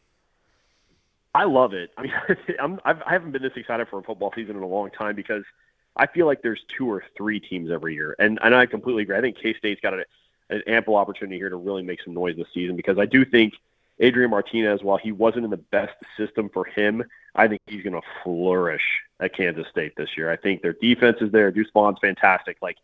I 1.33 1.45
love 1.45 1.73
it. 1.73 1.91
I 1.97 2.01
mean, 2.01 2.11
I'm, 2.59 2.79
I've, 2.83 3.01
I 3.03 3.13
haven't 3.13 3.31
been 3.31 3.43
this 3.43 3.53
excited 3.55 3.87
for 3.87 3.99
a 3.99 4.03
football 4.03 4.33
season 4.35 4.57
in 4.57 4.63
a 4.63 4.67
long 4.67 4.89
time 4.91 5.15
because– 5.15 5.43
I 5.97 6.07
feel 6.07 6.27
like 6.27 6.41
there's 6.41 6.61
two 6.77 6.89
or 6.89 7.03
three 7.17 7.39
teams 7.39 7.71
every 7.71 7.95
year, 7.95 8.15
and 8.19 8.39
and 8.43 8.55
I 8.55 8.65
completely 8.67 9.03
agree. 9.03 9.17
I 9.17 9.21
think 9.21 9.37
K 9.37 9.55
State's 9.57 9.81
got 9.81 9.93
an 9.93 10.61
ample 10.67 10.95
opportunity 10.95 11.37
here 11.37 11.49
to 11.49 11.55
really 11.55 11.81
make 11.81 12.01
some 12.03 12.13
noise 12.13 12.37
this 12.37 12.47
season 12.53 12.75
because 12.75 12.99
I 12.99 13.05
do 13.05 13.25
think 13.25 13.55
Adrian 13.99 14.29
Martinez, 14.29 14.83
while 14.83 14.97
he 14.97 15.11
wasn't 15.11 15.45
in 15.45 15.51
the 15.51 15.57
best 15.57 15.93
system 16.17 16.49
for 16.53 16.65
him, 16.65 17.03
I 17.35 17.47
think 17.47 17.61
he's 17.67 17.83
going 17.83 17.93
to 17.93 18.07
flourish 18.23 18.83
at 19.19 19.35
Kansas 19.35 19.67
State 19.71 19.93
this 19.97 20.09
year. 20.15 20.31
I 20.31 20.37
think 20.37 20.61
their 20.61 20.73
defense 20.73 21.17
is 21.21 21.31
there. 21.31 21.51
Deuce 21.51 21.69
Vaughn's 21.73 21.97
fantastic. 21.99 22.57
Like 22.61 22.77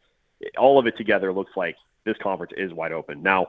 all 0.57 0.79
of 0.79 0.87
it 0.87 0.97
together 0.97 1.31
looks 1.31 1.51
like 1.55 1.75
this 2.05 2.17
conference 2.17 2.53
is 2.57 2.73
wide 2.73 2.91
open. 2.91 3.21
Now, 3.21 3.47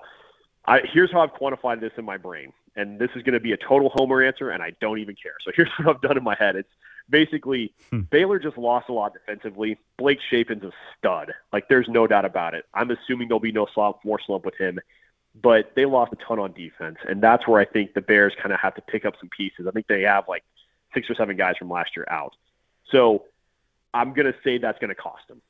I, 0.66 0.80
here's 0.92 1.10
how 1.12 1.20
I've 1.20 1.34
quantified 1.34 1.80
this 1.80 1.92
in 1.96 2.04
my 2.04 2.16
brain, 2.16 2.52
and 2.76 2.98
this 2.98 3.10
is 3.14 3.22
going 3.22 3.34
to 3.34 3.40
be 3.40 3.52
a 3.52 3.56
total 3.56 3.90
homer 3.90 4.22
answer, 4.22 4.50
and 4.50 4.62
I 4.62 4.72
don't 4.80 4.98
even 4.98 5.14
care. 5.14 5.34
So 5.44 5.50
here's 5.56 5.70
what 5.78 5.88
I've 5.88 6.02
done 6.02 6.16
in 6.16 6.24
my 6.24 6.36
head. 6.38 6.56
It's 6.56 6.70
basically 7.08 7.72
hmm. 7.90 8.00
Baylor 8.00 8.38
just 8.38 8.56
lost 8.56 8.88
a 8.88 8.92
lot 8.92 9.12
defensively. 9.12 9.78
Blake 9.98 10.20
Shapen's 10.30 10.64
a 10.64 10.72
stud. 10.98 11.32
Like 11.52 11.68
there's 11.68 11.88
no 11.88 12.06
doubt 12.06 12.24
about 12.24 12.54
it. 12.54 12.64
I'm 12.72 12.90
assuming 12.90 13.28
there'll 13.28 13.40
be 13.40 13.52
no 13.52 13.66
slump, 13.74 13.98
more 14.04 14.20
slump 14.24 14.44
with 14.44 14.56
him. 14.56 14.80
But 15.40 15.72
they 15.74 15.84
lost 15.84 16.12
a 16.12 16.16
ton 16.16 16.38
on 16.38 16.52
defense, 16.52 16.98
and 17.08 17.20
that's 17.20 17.48
where 17.48 17.60
I 17.60 17.64
think 17.64 17.94
the 17.94 18.00
Bears 18.00 18.34
kind 18.40 18.52
of 18.52 18.60
have 18.60 18.74
to 18.76 18.82
pick 18.82 19.04
up 19.04 19.14
some 19.18 19.28
pieces. 19.28 19.66
I 19.66 19.72
think 19.72 19.88
they 19.88 20.02
have 20.02 20.28
like 20.28 20.44
six 20.94 21.10
or 21.10 21.14
seven 21.14 21.36
guys 21.36 21.56
from 21.58 21.68
last 21.68 21.96
year 21.96 22.06
out. 22.08 22.34
So 22.90 23.24
I'm 23.92 24.12
going 24.12 24.26
to 24.26 24.38
say 24.44 24.58
that's 24.58 24.78
going 24.78 24.90
to 24.90 24.94
cost 24.94 25.26
them. 25.28 25.42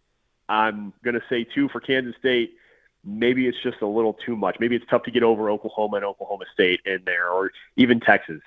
I'm 0.48 0.92
going 1.02 1.14
to 1.14 1.22
say, 1.28 1.44
too, 1.44 1.68
for 1.68 1.80
Kansas 1.80 2.14
State, 2.18 2.56
maybe 3.04 3.46
it's 3.46 3.62
just 3.62 3.82
a 3.82 3.86
little 3.86 4.14
too 4.14 4.36
much. 4.36 4.56
Maybe 4.58 4.76
it's 4.76 4.86
tough 4.88 5.02
to 5.04 5.10
get 5.10 5.22
over 5.22 5.50
Oklahoma 5.50 5.96
and 5.96 6.04
Oklahoma 6.04 6.44
State 6.52 6.80
in 6.86 7.02
there, 7.04 7.28
or 7.28 7.52
even 7.76 8.00
Texas. 8.00 8.40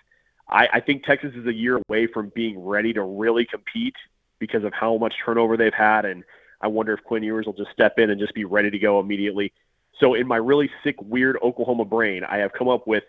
I, 0.50 0.70
I 0.74 0.80
think 0.80 1.04
Texas 1.04 1.34
is 1.36 1.46
a 1.46 1.54
year 1.54 1.80
away 1.88 2.08
from 2.08 2.32
being 2.36 2.60
ready 2.64 2.94
to 2.94 3.04
really 3.04 3.46
compete 3.46 3.96
because 4.40 4.64
of 4.64 4.74
how 4.74 4.98
much 4.98 5.14
turnover 5.24 5.58
they've 5.58 5.74
had. 5.74 6.06
And 6.06 6.24
I 6.62 6.68
wonder 6.68 6.94
if 6.94 7.04
Quinn 7.04 7.24
Ewers 7.24 7.46
will 7.46 7.54
just 7.54 7.72
step 7.72 8.00
in 8.00 8.10
and 8.10 8.20
just 8.20 8.34
be 8.34 8.46
ready 8.46 8.72
to 8.72 8.80
go 8.80 9.00
immediately. 9.00 9.54
So 10.00 10.14
in 10.14 10.28
my 10.28 10.38
really 10.38 10.70
sick, 10.84 10.96
weird 11.02 11.38
Oklahoma 11.42 11.86
brain, 11.86 12.24
I 12.24 12.38
have 12.38 12.54
come 12.54 12.68
up 12.68 12.88
with, 12.88 13.04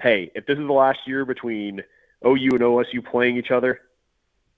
hey, 0.00 0.30
if 0.34 0.46
this 0.46 0.58
is 0.58 0.66
the 0.66 0.72
last 0.72 1.00
year 1.06 1.24
between 1.24 1.82
OU 2.24 2.50
and 2.52 2.60
OSU 2.60 3.04
playing 3.04 3.36
each 3.36 3.50
other, 3.50 3.80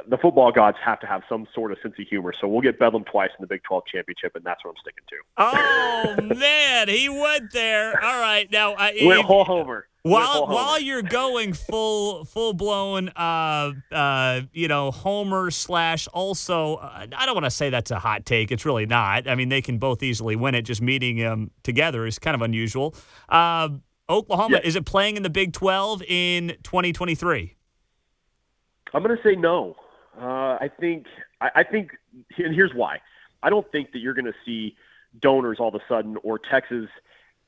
the 0.08 0.16
football 0.18 0.50
gods 0.50 0.76
have 0.82 1.00
to 1.00 1.06
have 1.06 1.22
some 1.28 1.46
sort 1.54 1.72
of 1.72 1.78
sense 1.82 1.94
of 1.98 2.06
humor. 2.06 2.32
So 2.40 2.48
we'll 2.48 2.60
get 2.62 2.78
Bedlam 2.78 3.04
twice 3.04 3.30
in 3.38 3.42
the 3.42 3.46
Big 3.46 3.62
12 3.64 3.84
championship, 3.86 4.34
and 4.34 4.44
that's 4.44 4.64
what 4.64 4.70
I'm 4.70 4.76
sticking 4.80 5.04
to. 5.08 5.16
Oh 5.36 6.34
man, 6.38 6.88
he 6.88 7.08
went 7.08 7.52
there. 7.52 8.02
All 8.02 8.20
right, 8.20 8.50
now 8.50 8.74
I 8.74 8.98
went 9.02 9.22
whole 9.22 9.44
homer. 9.44 9.86
While 10.02 10.46
while 10.46 10.80
you're 10.80 11.02
going 11.02 11.52
full 11.52 12.24
full 12.24 12.54
blown, 12.54 13.10
uh, 13.10 13.72
uh, 13.92 14.40
you 14.52 14.66
know, 14.66 14.90
Homer 14.90 15.50
slash 15.50 16.08
also, 16.08 16.76
uh, 16.76 17.06
I 17.14 17.26
don't 17.26 17.34
want 17.34 17.44
to 17.44 17.50
say 17.50 17.68
that's 17.68 17.90
a 17.90 17.98
hot 17.98 18.24
take. 18.24 18.50
It's 18.50 18.64
really 18.64 18.86
not. 18.86 19.28
I 19.28 19.34
mean, 19.34 19.50
they 19.50 19.60
can 19.60 19.76
both 19.76 20.02
easily 20.02 20.36
win 20.36 20.54
it. 20.54 20.62
Just 20.62 20.80
meeting 20.80 21.18
them 21.18 21.50
together 21.62 22.06
is 22.06 22.18
kind 22.18 22.34
of 22.34 22.40
unusual. 22.40 22.94
Uh, 23.28 23.68
Oklahoma 24.08 24.56
yeah. 24.56 24.66
is 24.66 24.74
it 24.74 24.86
playing 24.86 25.18
in 25.18 25.22
the 25.22 25.30
Big 25.30 25.52
Twelve 25.52 26.02
in 26.02 26.56
2023? 26.62 27.56
I'm 28.94 29.02
going 29.02 29.16
to 29.16 29.22
say 29.22 29.36
no. 29.36 29.76
Uh, 30.18 30.56
I 30.60 30.70
think 30.80 31.06
I, 31.42 31.50
I 31.56 31.62
think, 31.62 31.90
and 32.38 32.54
here's 32.54 32.72
why. 32.74 33.00
I 33.42 33.50
don't 33.50 33.70
think 33.70 33.92
that 33.92 33.98
you're 33.98 34.14
going 34.14 34.24
to 34.24 34.34
see 34.46 34.76
donors 35.20 35.58
all 35.60 35.68
of 35.68 35.74
a 35.74 35.82
sudden 35.88 36.16
or 36.22 36.38
Texas 36.38 36.88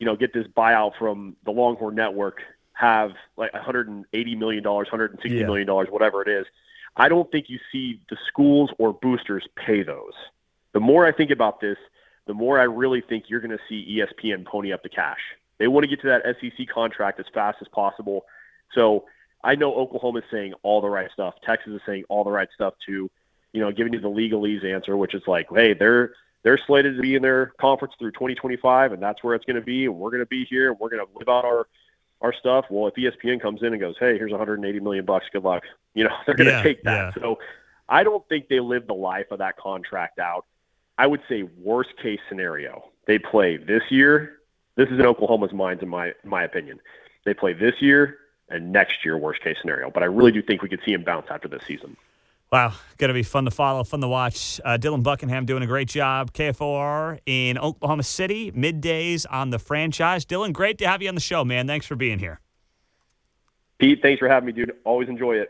you 0.03 0.07
know, 0.07 0.17
get 0.17 0.35
this 0.35 0.49
buyout 0.49 0.99
from 0.99 1.37
the 1.45 1.53
Longhorn 1.53 1.95
Network, 1.95 2.41
have 2.73 3.13
like 3.37 3.53
180 3.53 4.35
million 4.35 4.61
dollars, 4.61 4.89
160 4.91 5.39
yeah. 5.39 5.47
million 5.47 5.65
dollars, 5.65 5.87
whatever 5.93 6.23
it 6.23 6.29
is. 6.29 6.45
I 6.97 7.09
don't 7.09 7.31
think 7.31 7.49
you 7.49 7.61
see 7.71 8.01
the 8.11 8.17
schools 8.27 8.71
or 8.79 8.93
boosters 8.93 9.47
pay 9.55 9.85
those. 9.85 10.15
The 10.73 10.81
more 10.81 11.07
I 11.07 11.13
think 11.13 11.31
about 11.31 11.61
this, 11.61 11.77
the 12.27 12.35
more 12.35 12.59
I 12.59 12.65
really 12.65 13.01
think 13.01 13.27
you're 13.29 13.39
going 13.39 13.57
to 13.57 13.63
see 13.69 14.01
ESPN 14.01 14.45
pony 14.45 14.73
up 14.73 14.83
the 14.83 14.89
cash. 14.89 15.21
They 15.59 15.69
want 15.69 15.85
to 15.85 15.89
get 15.89 16.01
to 16.01 16.09
that 16.09 16.25
SEC 16.41 16.67
contract 16.67 17.21
as 17.21 17.27
fast 17.33 17.59
as 17.61 17.69
possible. 17.69 18.25
So 18.75 19.05
I 19.45 19.55
know 19.55 19.73
Oklahoma 19.73 20.19
is 20.19 20.25
saying 20.33 20.55
all 20.65 20.81
the 20.81 20.91
right 20.91 21.13
stuff. 21.13 21.35
Texas 21.47 21.75
is 21.75 21.81
saying 21.87 22.07
all 22.09 22.25
the 22.25 22.33
right 22.33 22.49
stuff 22.57 22.75
too. 22.85 23.09
You 23.53 23.61
know, 23.61 23.71
giving 23.71 23.93
you 23.93 24.01
the 24.01 24.11
legalese 24.11 24.65
answer, 24.65 24.97
which 24.97 25.15
is 25.15 25.23
like, 25.29 25.47
hey, 25.55 25.75
they're 25.75 26.15
they're 26.43 26.59
slated 26.67 26.97
to 26.97 27.03
be 27.03 27.15
in 27.15 27.23
their 27.23 27.53
conference 27.61 27.95
through 27.99 28.13
2025, 28.13 28.93
and 28.93 29.03
that's 29.03 29.23
where 29.23 29.35
it's 29.35 29.45
going 29.45 29.57
to 29.57 29.63
be. 29.63 29.85
And 29.85 29.97
we're 29.97 30.11
going 30.11 30.21
to 30.21 30.27
be 30.27 30.45
here, 30.45 30.71
and 30.71 30.81
we're 30.81 30.91
going 30.91 31.05
to 31.05 31.19
live 31.19 31.29
out 31.29 31.45
our 31.45 31.67
our 32.21 32.33
stuff. 32.33 32.67
Well, 32.71 32.87
if 32.89 32.95
ESPN 32.95 33.41
comes 33.41 33.63
in 33.63 33.73
and 33.73 33.81
goes, 33.81 33.97
"Hey, 33.99 34.17
here's 34.17 34.31
180 34.31 34.81
million 34.81 35.05
bucks, 35.05 35.27
good 35.33 35.45
luck," 35.45 35.63
you 35.95 36.05
know, 36.05 36.15
they're 36.27 36.35
going 36.35 36.49
to 36.49 36.57
yeah, 36.57 36.63
take 36.63 36.83
that. 36.85 37.15
Yeah. 37.17 37.23
So, 37.23 37.39
I 37.89 38.05
don't 38.05 38.27
think 38.29 38.49
they 38.49 38.61
live 38.61 38.87
the 38.87 38.95
life 38.95 39.27
of 39.31 39.39
that 39.39 39.57
contract 39.57 40.19
out. 40.19 40.47
I 40.99 41.07
would 41.07 41.21
say 41.29 41.43
worst 41.43 41.91
case 42.01 42.21
scenario, 42.29 42.91
they 43.07 43.19
play 43.19 43.57
this 43.57 43.83
year. 43.91 44.39
This 44.77 44.89
is 44.89 44.99
in 44.99 45.07
Oklahoma's 45.07 45.53
minds, 45.53 45.83
in 45.83 45.89
my 45.89 46.09
in 46.09 46.31
my 46.31 46.45
opinion. 46.45 46.81
They 47.25 47.35
play 47.35 47.53
this 47.53 47.75
year 47.81 48.19
and 48.49 48.73
next 48.73 49.05
year, 49.05 49.17
worst 49.17 49.43
case 49.43 49.57
scenario. 49.61 49.91
But 49.91 50.03
I 50.03 50.07
really 50.07 50.33
do 50.33 50.43
think 50.43 50.63
we 50.63 50.69
could 50.69 50.81
see 50.85 50.93
him 50.93 51.03
bounce 51.03 51.27
after 51.31 51.49
this 51.49 51.63
season. 51.67 51.97
Wow, 52.53 52.75
going 52.99 53.09
to 53.09 53.15
be 53.15 53.23
fun 53.23 53.47
to 53.47 53.51
follow, 53.51 53.83
fun 53.83 54.03
to 54.03 54.09
watch. 54.09 54.61
Uh, 54.63 54.77
Dylan 54.79 55.03
Buckingham 55.03 55.47
doing 55.47 55.63
a 55.63 55.67
great 55.67 55.89
job. 55.89 56.35
KFOR 56.35 57.19
in 57.25 57.57
Oklahoma 57.57 58.03
City, 58.03 58.53
middays 58.53 59.25
on 59.31 59.49
the 59.49 59.59
franchise. 59.59 60.27
Dylan, 60.27 60.53
great 60.53 60.77
to 60.79 60.87
have 60.87 61.01
you 61.01 61.09
on 61.09 61.15
the 61.15 61.21
show, 61.23 61.47
man. 61.47 61.67
Thanks 61.67 61.87
for 61.87 61.97
being 61.97 62.19
here. 62.19 62.43
Pete, 63.79 64.01
thanks 64.03 64.19
for 64.19 64.29
having 64.29 64.49
me, 64.49 64.53
dude. 64.53 64.71
Always 64.85 65.09
enjoy 65.09 65.37
it. 65.37 65.49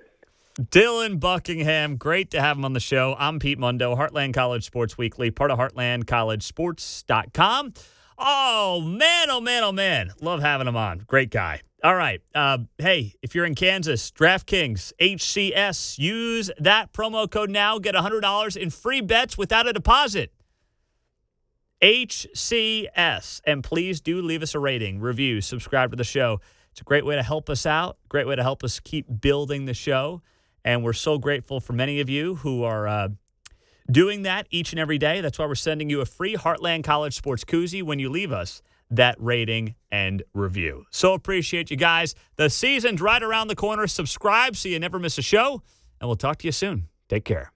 Dylan 0.60 1.18
Buckingham, 1.18 1.96
great 1.96 2.30
to 2.30 2.40
have 2.40 2.56
him 2.56 2.64
on 2.64 2.72
the 2.72 2.78
show. 2.78 3.16
I'm 3.18 3.40
Pete 3.40 3.58
Mundo, 3.58 3.96
Heartland 3.96 4.32
College 4.32 4.64
Sports 4.64 4.96
Weekly, 4.96 5.32
part 5.32 5.50
of 5.50 5.58
HeartlandCollegeSports.com. 5.58 7.74
Oh, 8.16 8.80
man, 8.80 9.28
oh, 9.28 9.40
man, 9.40 9.64
oh, 9.64 9.72
man. 9.72 10.12
Love 10.20 10.40
having 10.40 10.68
him 10.68 10.76
on. 10.76 10.98
Great 11.08 11.30
guy. 11.30 11.62
All 11.84 11.96
right. 11.96 12.22
Uh, 12.32 12.58
hey, 12.78 13.14
if 13.22 13.34
you're 13.34 13.44
in 13.44 13.56
Kansas, 13.56 14.12
DraftKings, 14.12 14.92
HCS, 15.00 15.98
use 15.98 16.48
that 16.58 16.92
promo 16.92 17.28
code 17.28 17.50
now. 17.50 17.80
Get 17.80 17.96
$100 17.96 18.56
in 18.56 18.70
free 18.70 19.00
bets 19.00 19.36
without 19.36 19.66
a 19.66 19.72
deposit. 19.72 20.32
HCS. 21.82 23.40
And 23.44 23.64
please 23.64 24.00
do 24.00 24.22
leave 24.22 24.44
us 24.44 24.54
a 24.54 24.60
rating, 24.60 25.00
review, 25.00 25.40
subscribe 25.40 25.90
to 25.90 25.96
the 25.96 26.04
show. 26.04 26.40
It's 26.70 26.80
a 26.80 26.84
great 26.84 27.04
way 27.04 27.16
to 27.16 27.22
help 27.22 27.50
us 27.50 27.66
out, 27.66 27.98
great 28.08 28.28
way 28.28 28.36
to 28.36 28.42
help 28.44 28.62
us 28.62 28.78
keep 28.78 29.06
building 29.20 29.64
the 29.64 29.74
show. 29.74 30.22
And 30.64 30.84
we're 30.84 30.92
so 30.92 31.18
grateful 31.18 31.58
for 31.58 31.72
many 31.72 31.98
of 31.98 32.08
you 32.08 32.36
who 32.36 32.62
are 32.62 32.86
uh, 32.86 33.08
doing 33.90 34.22
that 34.22 34.46
each 34.50 34.72
and 34.72 34.78
every 34.78 34.98
day. 34.98 35.20
That's 35.20 35.36
why 35.36 35.46
we're 35.46 35.56
sending 35.56 35.90
you 35.90 36.00
a 36.00 36.06
free 36.06 36.36
Heartland 36.36 36.84
College 36.84 37.14
Sports 37.14 37.44
Koozie 37.44 37.82
when 37.82 37.98
you 37.98 38.08
leave 38.08 38.30
us 38.30 38.62
that 38.96 39.16
rating 39.18 39.74
and 39.90 40.22
review. 40.34 40.84
So 40.90 41.12
appreciate 41.14 41.70
you 41.70 41.76
guys. 41.76 42.14
The 42.36 42.50
season's 42.50 43.00
right 43.00 43.22
around 43.22 43.48
the 43.48 43.56
corner. 43.56 43.86
Subscribe 43.86 44.56
so 44.56 44.68
you 44.68 44.78
never 44.78 44.98
miss 44.98 45.18
a 45.18 45.22
show, 45.22 45.62
and 46.00 46.08
we'll 46.08 46.16
talk 46.16 46.38
to 46.38 46.48
you 46.48 46.52
soon. 46.52 46.88
Take 47.08 47.24
care. 47.24 47.51